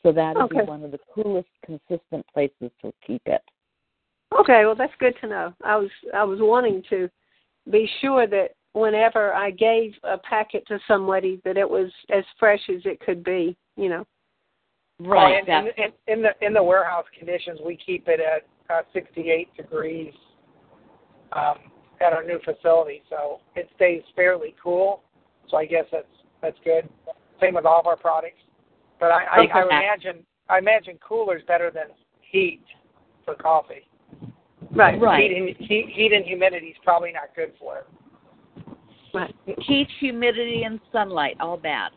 So 0.03 0.11
that 0.11 0.35
would 0.35 0.45
Okay. 0.45 0.61
be 0.61 0.65
one 0.65 0.83
of 0.83 0.91
the 0.91 0.99
coolest, 1.13 1.49
consistent 1.63 2.25
places 2.33 2.71
to 2.81 2.91
keep 3.05 3.21
it. 3.25 3.41
Okay, 4.39 4.65
well 4.65 4.75
that's 4.75 4.95
good 4.97 5.13
to 5.21 5.27
know. 5.27 5.53
I 5.63 5.75
was 5.75 5.89
I 6.13 6.23
was 6.23 6.39
wanting 6.41 6.83
to 6.89 7.09
be 7.69 7.89
sure 8.01 8.27
that 8.27 8.51
whenever 8.73 9.33
I 9.33 9.51
gave 9.51 9.93
a 10.03 10.17
packet 10.17 10.65
to 10.67 10.79
somebody 10.87 11.41
that 11.43 11.57
it 11.57 11.69
was 11.69 11.91
as 12.09 12.23
fresh 12.39 12.61
as 12.69 12.81
it 12.85 12.99
could 13.01 13.23
be, 13.23 13.55
you 13.75 13.89
know. 13.89 14.05
Right. 14.99 15.43
And 15.47 15.67
in, 15.67 15.73
in, 15.77 15.91
in 16.07 16.21
the 16.21 16.45
in 16.45 16.53
the 16.53 16.63
warehouse 16.63 17.05
conditions, 17.17 17.59
we 17.65 17.75
keep 17.75 18.07
it 18.07 18.19
at 18.19 18.47
uh, 18.73 18.83
68 18.93 19.47
degrees 19.57 20.13
um, 21.33 21.55
at 21.99 22.13
our 22.13 22.23
new 22.23 22.39
facility, 22.45 23.01
so 23.09 23.39
it 23.55 23.67
stays 23.75 24.03
fairly 24.15 24.55
cool. 24.61 25.01
So 25.49 25.57
I 25.57 25.65
guess 25.65 25.85
that's 25.91 26.05
that's 26.41 26.57
good. 26.63 26.87
Same 27.41 27.55
with 27.55 27.65
all 27.65 27.79
of 27.79 27.87
our 27.87 27.97
products. 27.97 28.41
But 28.99 29.07
I, 29.11 29.23
I, 29.23 29.59
I 29.59 29.63
imagine 29.63 30.23
I 30.49 30.59
imagine 30.59 30.99
cooler's 31.05 31.41
better 31.47 31.71
than 31.73 31.85
heat 32.21 32.63
for 33.25 33.33
coffee. 33.35 33.87
Right. 34.73 34.99
Right. 34.99 35.29
Heat 35.29 35.37
and, 35.37 35.67
heat, 35.67 35.89
heat 35.93 36.13
and 36.13 36.25
humidity 36.25 36.67
is 36.67 36.77
probably 36.83 37.11
not 37.11 37.35
good 37.35 37.53
for 37.59 37.79
it. 37.79 37.87
Right. 39.13 39.35
Heat, 39.59 39.87
humidity, 39.99 40.63
and 40.63 40.79
sunlight, 40.91 41.35
all 41.39 41.57
bad. 41.57 41.91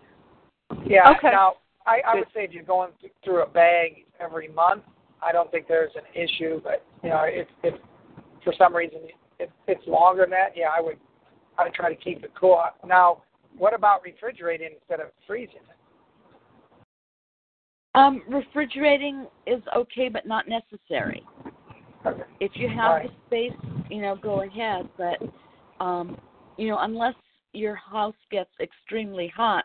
Yeah. 0.87 1.11
Okay. 1.17 1.31
Now, 1.31 1.55
I, 1.87 2.01
I 2.07 2.15
would 2.17 2.29
say 2.35 2.45
if 2.45 2.53
you're 2.53 2.65
going 2.65 2.91
th- 3.01 3.13
through 3.25 3.43
a 3.43 3.47
bag 3.47 4.05
every 4.21 4.49
month, 4.49 4.83
I 5.23 5.33
don't 5.33 5.51
think 5.51 5.69
there's 5.69 5.93
an 5.95 6.03
issue. 6.15 6.61
But 6.63 6.85
you 7.03 7.11
know, 7.11 7.23
if 7.25 7.47
if 7.63 7.75
for 8.43 8.53
some 8.59 8.75
reason 8.75 9.01
if 9.39 9.51
it's 9.69 9.87
longer 9.87 10.23
than 10.23 10.31
that, 10.31 10.57
yeah, 10.57 10.69
I 10.77 10.81
would 10.81 10.97
I 11.59 11.65
would 11.65 11.75
try 11.75 11.95
to 11.95 12.01
keep 12.01 12.25
it 12.25 12.33
cool. 12.39 12.63
Now, 12.87 13.23
what 13.57 13.75
about 13.75 14.03
refrigerating 14.03 14.71
instead 14.81 15.01
of 15.01 15.13
freezing 15.27 15.57
it? 15.57 15.77
Um, 17.95 18.23
refrigerating 18.29 19.27
is 19.47 19.63
okay, 19.77 20.09
but 20.09 20.27
not 20.27 20.47
necessary. 20.49 21.23
Okay. 22.07 22.23
If 22.41 22.53
you 22.57 22.69
have 22.69 22.97
Right. 22.97 23.11
the 23.11 23.15
space, 23.27 23.59
you 23.89 24.01
know, 24.03 24.17
go 24.17 24.43
ahead. 24.43 24.89
But, 24.97 25.23
um, 25.81 26.17
you 26.57 26.69
know, 26.69 26.79
unless 26.79 27.15
your 27.53 27.75
house 27.75 28.17
gets 28.31 28.51
extremely 28.61 29.29
hot, 29.29 29.65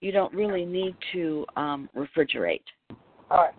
you 0.00 0.12
don't 0.12 0.32
really 0.32 0.64
need 0.64 0.94
to 1.12 1.44
um, 1.56 1.88
refrigerate. 1.96 2.62
All 3.30 3.38
right. 3.38 3.54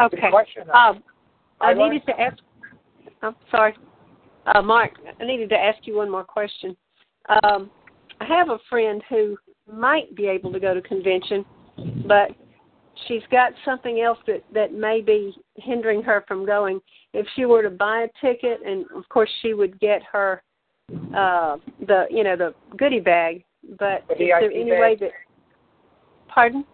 Okay. 0.00 0.20
Good 0.20 0.30
question. 0.30 0.66
though. 0.66 0.72
Um, 0.72 1.02
I 1.60 1.70
I 1.70 1.74
needed 1.74 2.04
to 2.06 2.20
ask. 2.20 2.38
I'm 3.22 3.36
sorry, 3.50 3.74
uh, 4.46 4.62
Mark. 4.62 4.92
I 5.20 5.24
needed 5.24 5.50
to 5.50 5.56
ask 5.56 5.86
you 5.86 5.96
one 5.96 6.10
more 6.10 6.24
question. 6.24 6.76
Um, 7.42 7.70
I 8.20 8.24
have 8.24 8.48
a 8.48 8.58
friend 8.68 9.02
who 9.08 9.36
might 9.70 10.14
be 10.16 10.26
able 10.26 10.52
to 10.52 10.60
go 10.60 10.72
to 10.72 10.80
convention, 10.80 11.44
but 12.06 12.30
she's 13.06 13.22
got 13.30 13.52
something 13.64 14.00
else 14.00 14.18
that 14.26 14.42
that 14.52 14.72
may 14.72 15.00
be 15.00 15.34
hindering 15.56 16.02
her 16.02 16.24
from 16.28 16.44
going. 16.46 16.80
If 17.12 17.26
she 17.34 17.44
were 17.44 17.62
to 17.62 17.70
buy 17.70 18.02
a 18.02 18.08
ticket, 18.26 18.60
and 18.64 18.84
of 18.94 19.08
course 19.08 19.30
she 19.42 19.54
would 19.54 19.78
get 19.80 20.02
her 20.12 20.42
uh, 21.16 21.56
the 21.86 22.06
you 22.10 22.24
know 22.24 22.36
the 22.36 22.54
goodie 22.76 23.00
bag, 23.00 23.44
but 23.78 24.04
The 24.08 24.14
is 24.14 24.18
there 24.40 24.50
any 24.50 24.70
bag. 24.70 24.80
way 24.80 24.96
that? 25.00 25.10
Pardon? 26.28 26.64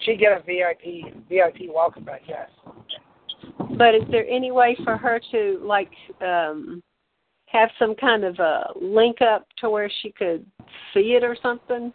She'd 0.00 0.20
get 0.20 0.32
a 0.32 0.40
VIP 0.42 1.12
VIP 1.28 1.72
welcome 1.74 2.04
back. 2.04 2.22
Yes. 2.28 2.48
But 3.76 3.94
is 3.94 4.02
there 4.10 4.26
any 4.28 4.50
way 4.50 4.76
for 4.84 4.96
her 4.96 5.20
to 5.32 5.60
like 5.62 5.90
um 6.20 6.82
have 7.46 7.70
some 7.78 7.94
kind 7.94 8.24
of 8.24 8.38
a 8.38 8.66
link 8.80 9.22
up 9.22 9.46
to 9.58 9.70
where 9.70 9.90
she 10.02 10.12
could 10.12 10.44
see 10.94 11.14
it 11.14 11.24
or 11.24 11.36
something? 11.42 11.92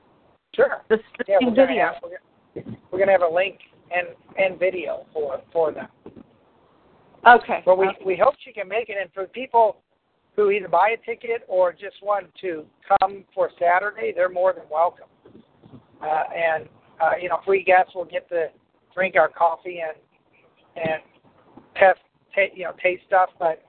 Sure. 0.55 0.81
The 0.89 0.97
Yeah, 1.27 1.37
we're 1.41 1.49
gonna 1.51 1.67
video. 1.67 1.83
have 1.85 1.95
we're 2.03 2.09
gonna, 2.09 2.19
we're 2.55 2.99
gonna 2.99 3.11
have 3.11 3.21
a 3.21 3.33
link 3.33 3.59
and 3.95 4.07
and 4.37 4.59
video 4.59 5.05
for 5.13 5.41
for 5.51 5.71
them. 5.71 5.87
Okay. 7.25 7.61
But 7.65 7.77
we 7.77 7.89
we 8.05 8.17
hope 8.21 8.35
she 8.43 8.51
can 8.51 8.67
make 8.67 8.89
it. 8.89 8.97
And 8.99 9.09
for 9.13 9.27
people 9.27 9.77
who 10.35 10.49
either 10.49 10.67
buy 10.67 10.95
a 10.99 11.05
ticket 11.05 11.43
or 11.47 11.71
just 11.71 11.95
want 12.01 12.27
to 12.41 12.65
come 12.99 13.23
for 13.33 13.51
Saturday, 13.59 14.11
they're 14.15 14.29
more 14.29 14.53
than 14.53 14.63
welcome. 14.69 15.07
Uh, 16.01 16.23
and 16.35 16.67
uh, 17.01 17.11
you 17.21 17.29
know, 17.29 17.39
free 17.45 17.63
guests 17.63 17.93
will 17.95 18.05
get 18.05 18.27
to 18.29 18.47
drink 18.93 19.15
our 19.15 19.29
coffee 19.29 19.79
and 19.81 19.97
and 20.75 21.01
test, 21.75 21.99
ta- 22.35 22.53
you 22.53 22.63
know, 22.65 22.73
taste 22.81 23.03
stuff, 23.07 23.29
but 23.39 23.63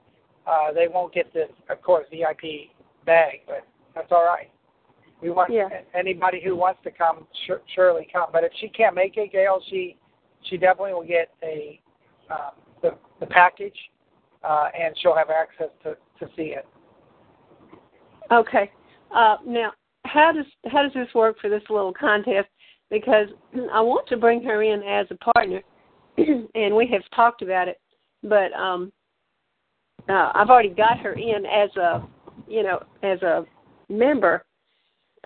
uh, 0.46 0.72
they 0.72 0.88
won't 0.88 1.12
get 1.12 1.32
the, 1.32 1.44
of 1.70 1.82
course, 1.82 2.06
VIP 2.10 2.70
bag. 3.04 3.40
But 3.46 3.66
that's 3.94 4.10
all 4.10 4.24
right. 4.24 4.50
We 5.24 5.30
want 5.30 5.50
Yeah. 5.50 5.70
anybody 5.94 6.38
who 6.38 6.54
wants 6.54 6.82
to 6.82 6.90
come 6.90 7.26
sure, 7.46 7.62
surely 7.74 8.06
come. 8.12 8.28
But 8.30 8.44
if 8.44 8.52
she 8.60 8.68
can't 8.68 8.94
make 8.94 9.16
it, 9.16 9.32
Gail, 9.32 9.58
she 9.70 9.96
she 10.42 10.58
definitely 10.58 10.92
will 10.92 11.02
get 11.02 11.30
a 11.42 11.80
um, 12.28 12.50
the 12.82 12.94
the 13.20 13.26
package, 13.26 13.90
uh, 14.42 14.68
and 14.78 14.94
she'll 14.98 15.16
have 15.16 15.30
access 15.30 15.70
to 15.82 15.96
to 16.18 16.30
see 16.37 16.54
it. 16.54 16.68
Okay. 18.30 18.70
Uh, 19.10 19.38
now, 19.46 19.72
how 20.04 20.30
does 20.30 20.44
how 20.66 20.82
does 20.82 20.92
this 20.92 21.08
work 21.14 21.40
for 21.40 21.48
this 21.48 21.62
little 21.70 21.94
contest? 21.94 22.48
Because 22.90 23.28
I 23.72 23.80
want 23.80 24.06
to 24.08 24.18
bring 24.18 24.42
her 24.42 24.62
in 24.62 24.82
as 24.82 25.06
a 25.10 25.32
partner, 25.32 25.62
and 26.18 26.76
we 26.76 26.87
have 26.88 27.02
talked 27.16 27.40
about 27.40 27.66
it. 27.66 27.80
But 28.22 28.52
um, 28.52 28.92
uh, 30.06 30.32
I've 30.34 30.50
already 30.50 30.68
got 30.68 30.98
her 30.98 31.14
in 31.14 31.46
as 31.46 31.74
a, 31.76 32.06
you 32.46 32.62
know, 32.62 32.82
as 33.02 33.22
a 33.22 33.46
member, 33.88 34.44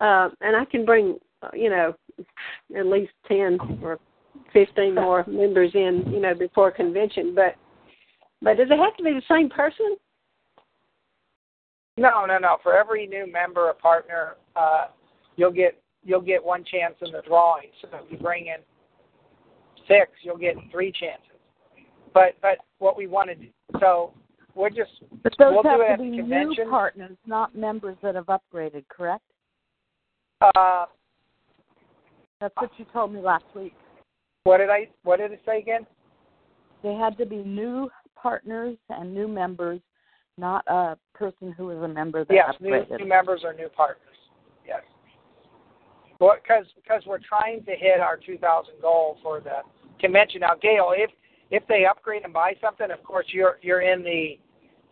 uh, 0.00 0.28
and 0.40 0.56
I 0.56 0.64
can 0.64 0.84
bring, 0.84 1.18
uh, 1.42 1.50
you 1.54 1.70
know, 1.70 1.94
at 2.76 2.86
least 2.86 3.12
ten 3.26 3.58
or 3.82 3.98
fifteen 4.52 4.94
more 4.94 5.24
members 5.28 5.70
in, 5.74 6.04
you 6.12 6.20
know, 6.20 6.34
before 6.34 6.70
convention. 6.70 7.34
But 7.34 7.56
but 8.42 8.56
does 8.56 8.68
it 8.70 8.78
have 8.78 8.96
to 8.96 9.02
be 9.02 9.12
the 9.12 9.22
same 9.28 9.48
person? 9.48 9.96
No, 11.96 12.24
no, 12.26 12.38
no. 12.38 12.58
For 12.62 12.76
every 12.76 13.06
new 13.06 13.30
member 13.30 13.66
or 13.66 13.74
partner, 13.74 14.36
uh, 14.54 14.86
you'll 15.36 15.52
get 15.52 15.80
you'll 16.04 16.20
get 16.20 16.42
one 16.42 16.64
chance 16.64 16.94
in 17.04 17.12
the 17.12 17.22
drawing. 17.26 17.68
So 17.82 17.88
if 17.92 18.10
you 18.10 18.18
bring 18.18 18.46
in 18.46 18.58
six, 19.88 20.12
you'll 20.22 20.38
get 20.38 20.54
three 20.70 20.92
chances. 20.92 21.24
But 22.14 22.36
but 22.40 22.58
what 22.78 22.96
we 22.96 23.06
wanted, 23.06 23.48
so 23.80 24.12
we're 24.54 24.70
just 24.70 24.90
But 25.22 25.34
those 25.38 25.52
we'll 25.52 25.62
do 25.62 25.68
have 25.68 25.80
it 25.80 25.96
to 25.96 26.02
be 26.02 26.22
new 26.22 26.54
partners, 26.70 27.16
not 27.26 27.54
members 27.54 27.96
that 28.02 28.14
have 28.14 28.26
upgraded, 28.26 28.84
correct? 28.88 29.24
Uh, 30.40 30.86
That's 32.40 32.54
what 32.56 32.70
you 32.76 32.86
told 32.92 33.12
me 33.12 33.20
last 33.20 33.44
week. 33.54 33.74
what 34.44 34.58
did 34.58 34.70
I 34.70 34.88
what 35.02 35.18
did 35.18 35.32
it 35.32 35.40
say 35.44 35.58
again? 35.58 35.86
They 36.82 36.94
had 36.94 37.18
to 37.18 37.26
be 37.26 37.36
new 37.36 37.90
partners 38.14 38.76
and 38.88 39.12
new 39.12 39.26
members, 39.26 39.80
not 40.36 40.64
a 40.68 40.96
person 41.14 41.52
who 41.52 41.66
was 41.66 41.78
a 41.78 41.88
member 41.88 42.24
that 42.24 42.32
Yes, 42.32 42.54
new, 42.60 42.84
new 42.98 43.06
members 43.06 43.40
or 43.44 43.52
new 43.52 43.68
partners. 43.68 44.04
Yes. 44.66 44.82
Because 46.20 46.66
because 46.76 47.02
we're 47.06 47.18
trying 47.18 47.64
to 47.64 47.72
hit 47.72 48.00
our 48.00 48.16
2,000 48.16 48.74
goal 48.80 49.18
for 49.22 49.40
the 49.40 49.62
convention. 50.00 50.40
Now, 50.40 50.54
Gail, 50.60 50.92
if 50.94 51.10
if 51.50 51.66
they 51.66 51.86
upgrade 51.86 52.24
and 52.24 52.32
buy 52.32 52.54
something, 52.60 52.90
of 52.90 53.02
course 53.02 53.26
you're 53.30 53.58
you're 53.62 53.80
in 53.80 54.02
the 54.02 54.38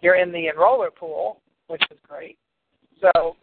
you're 0.02 0.16
in 0.16 0.32
the 0.32 0.48
enroller 0.52 0.92
pool, 0.94 1.40
which 1.68 1.82
is 1.90 1.98
great. 2.08 2.36
So 3.00 3.36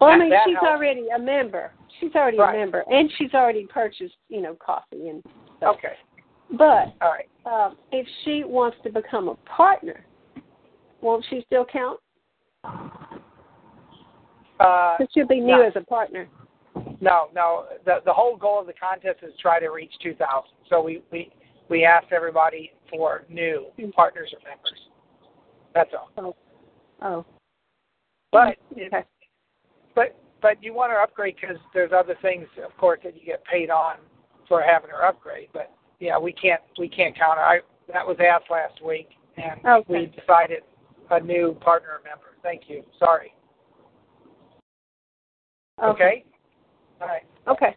Well, 0.00 0.10
I 0.10 0.16
mean, 0.18 0.32
she's 0.46 0.54
helps. 0.54 0.66
already 0.68 1.08
a 1.14 1.18
member. 1.18 1.72
She's 2.00 2.14
already 2.14 2.38
Right. 2.38 2.54
a 2.54 2.58
member, 2.58 2.84
and 2.90 3.10
she's 3.18 3.34
already 3.34 3.66
purchased, 3.66 4.16
you 4.28 4.40
know, 4.40 4.54
coffee 4.54 5.08
and 5.08 5.22
stuff. 5.58 5.76
okay, 5.76 5.96
But 6.52 6.94
all 7.02 7.10
right. 7.12 7.28
uh, 7.44 7.74
if 7.92 8.06
she 8.24 8.44
wants 8.44 8.78
to 8.84 8.90
become 8.90 9.28
a 9.28 9.34
partner, 9.44 10.04
won't 11.02 11.24
she 11.28 11.42
still 11.42 11.64
count? 11.66 12.00
Uh, 14.58 14.96
Because 14.98 15.12
she'll 15.12 15.26
be 15.26 15.40
new 15.40 15.56
no. 15.56 15.62
as 15.62 15.76
a 15.76 15.80
partner. 15.82 16.28
no, 17.00 17.28
no. 17.34 17.66
The 17.84 18.00
the 18.04 18.12
whole 18.12 18.36
goal 18.36 18.60
of 18.60 18.66
the 18.66 18.72
contest 18.74 19.20
is 19.22 19.34
try 19.40 19.58
to 19.60 19.68
reach 19.70 19.92
2,000. 20.02 20.50
So 20.68 20.80
we 20.82 21.02
we 21.10 21.30
we 21.68 21.84
asked 21.84 22.12
everybody 22.12 22.72
for 22.90 23.24
new 23.28 23.66
partners 23.94 24.32
or 24.34 24.40
members. 24.48 24.88
That's 25.74 25.90
all. 25.94 26.10
Oh. 26.18 26.36
Oh. 27.02 27.24
But 28.32 28.56
okay. 28.72 29.04
But 29.94 30.16
but 30.42 30.62
you 30.62 30.72
want 30.72 30.92
to 30.92 30.96
upgrade 30.96 31.36
because 31.40 31.56
there's 31.74 31.92
other 31.92 32.16
things, 32.22 32.46
of 32.64 32.76
course, 32.78 33.00
that 33.04 33.14
you 33.14 33.24
get 33.26 33.44
paid 33.44 33.70
on 33.70 33.96
for 34.48 34.62
having 34.62 34.90
her 34.90 35.04
upgrade. 35.04 35.48
But 35.52 35.72
yeah, 35.98 36.18
we 36.18 36.32
can't 36.32 36.60
we 36.78 36.88
can't 36.88 37.16
count 37.16 37.38
her. 37.38 37.44
I 37.44 37.60
that 37.92 38.06
was 38.06 38.16
asked 38.20 38.50
last 38.50 38.82
week, 38.84 39.10
and 39.36 39.60
Okay. 39.66 39.84
we 39.88 40.06
decided 40.06 40.62
a 41.10 41.20
new 41.20 41.56
partner 41.60 42.00
member. 42.04 42.36
Thank 42.42 42.62
you. 42.68 42.82
Sorry. 42.98 43.34
Okay. 45.82 46.24
All 47.00 47.08
right. 47.08 47.22
Okay. 47.48 47.74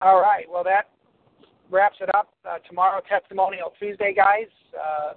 All 0.00 0.20
right. 0.20 0.44
Well, 0.48 0.62
that 0.64 0.90
wraps 1.70 1.96
it 2.00 2.14
up. 2.14 2.32
Uh, 2.48 2.58
tomorrow, 2.68 3.02
testimonial 3.08 3.72
Tuesday, 3.78 4.14
guys. 4.14 4.46
Uh, 4.78 5.14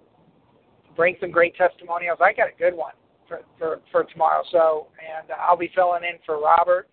bring 0.96 1.16
some 1.20 1.32
great 1.32 1.56
testimonials. 1.56 2.20
I 2.22 2.34
got 2.34 2.48
a 2.48 2.58
good 2.58 2.76
one 2.76 2.94
for 3.28 3.42
for, 3.58 3.80
for 3.92 4.04
tomorrow. 4.06 4.44
So, 4.52 4.88
and 5.00 5.30
uh, 5.32 5.36
I'll 5.40 5.58
be 5.58 5.72
filling 5.76 6.04
in 6.04 6.18
for 6.26 6.40
Robert. 6.40 6.88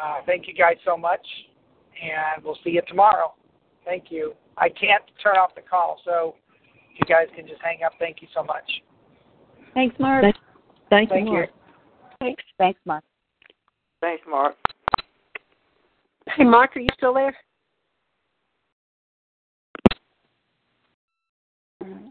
Uh, 0.00 0.18
thank 0.26 0.46
you 0.46 0.54
guys 0.54 0.76
so 0.84 0.96
much, 0.96 1.26
and 2.00 2.44
we'll 2.44 2.58
see 2.62 2.70
you 2.70 2.82
tomorrow. 2.86 3.34
Thank 3.84 4.10
you. 4.10 4.34
I 4.56 4.68
can't 4.68 5.02
turn 5.22 5.36
off 5.36 5.54
the 5.54 5.62
call, 5.62 6.00
so 6.04 6.34
if 6.92 7.08
you 7.08 7.14
guys 7.14 7.26
can 7.34 7.46
just 7.46 7.60
hang 7.62 7.78
up. 7.84 7.92
Thank 7.98 8.22
you 8.22 8.28
so 8.34 8.42
much. 8.42 8.64
Thanks, 9.74 9.96
Mark. 9.98 10.24
Thank, 10.90 11.10
Thank 11.10 11.26
you. 11.26 11.32
you. 11.32 11.38
Mark. 11.38 11.50
Thanks. 12.20 12.44
Thanks, 12.58 12.80
Mark. 12.84 13.04
Thanks, 14.00 14.22
Mark. 14.28 14.54
Hey, 16.36 16.44
Mark, 16.44 16.76
are 16.76 16.80
you 16.80 16.88
still 16.96 17.14
there? 17.14 17.36
Mm, 21.82 22.10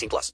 18 0.01 0.09
plus. 0.09 0.29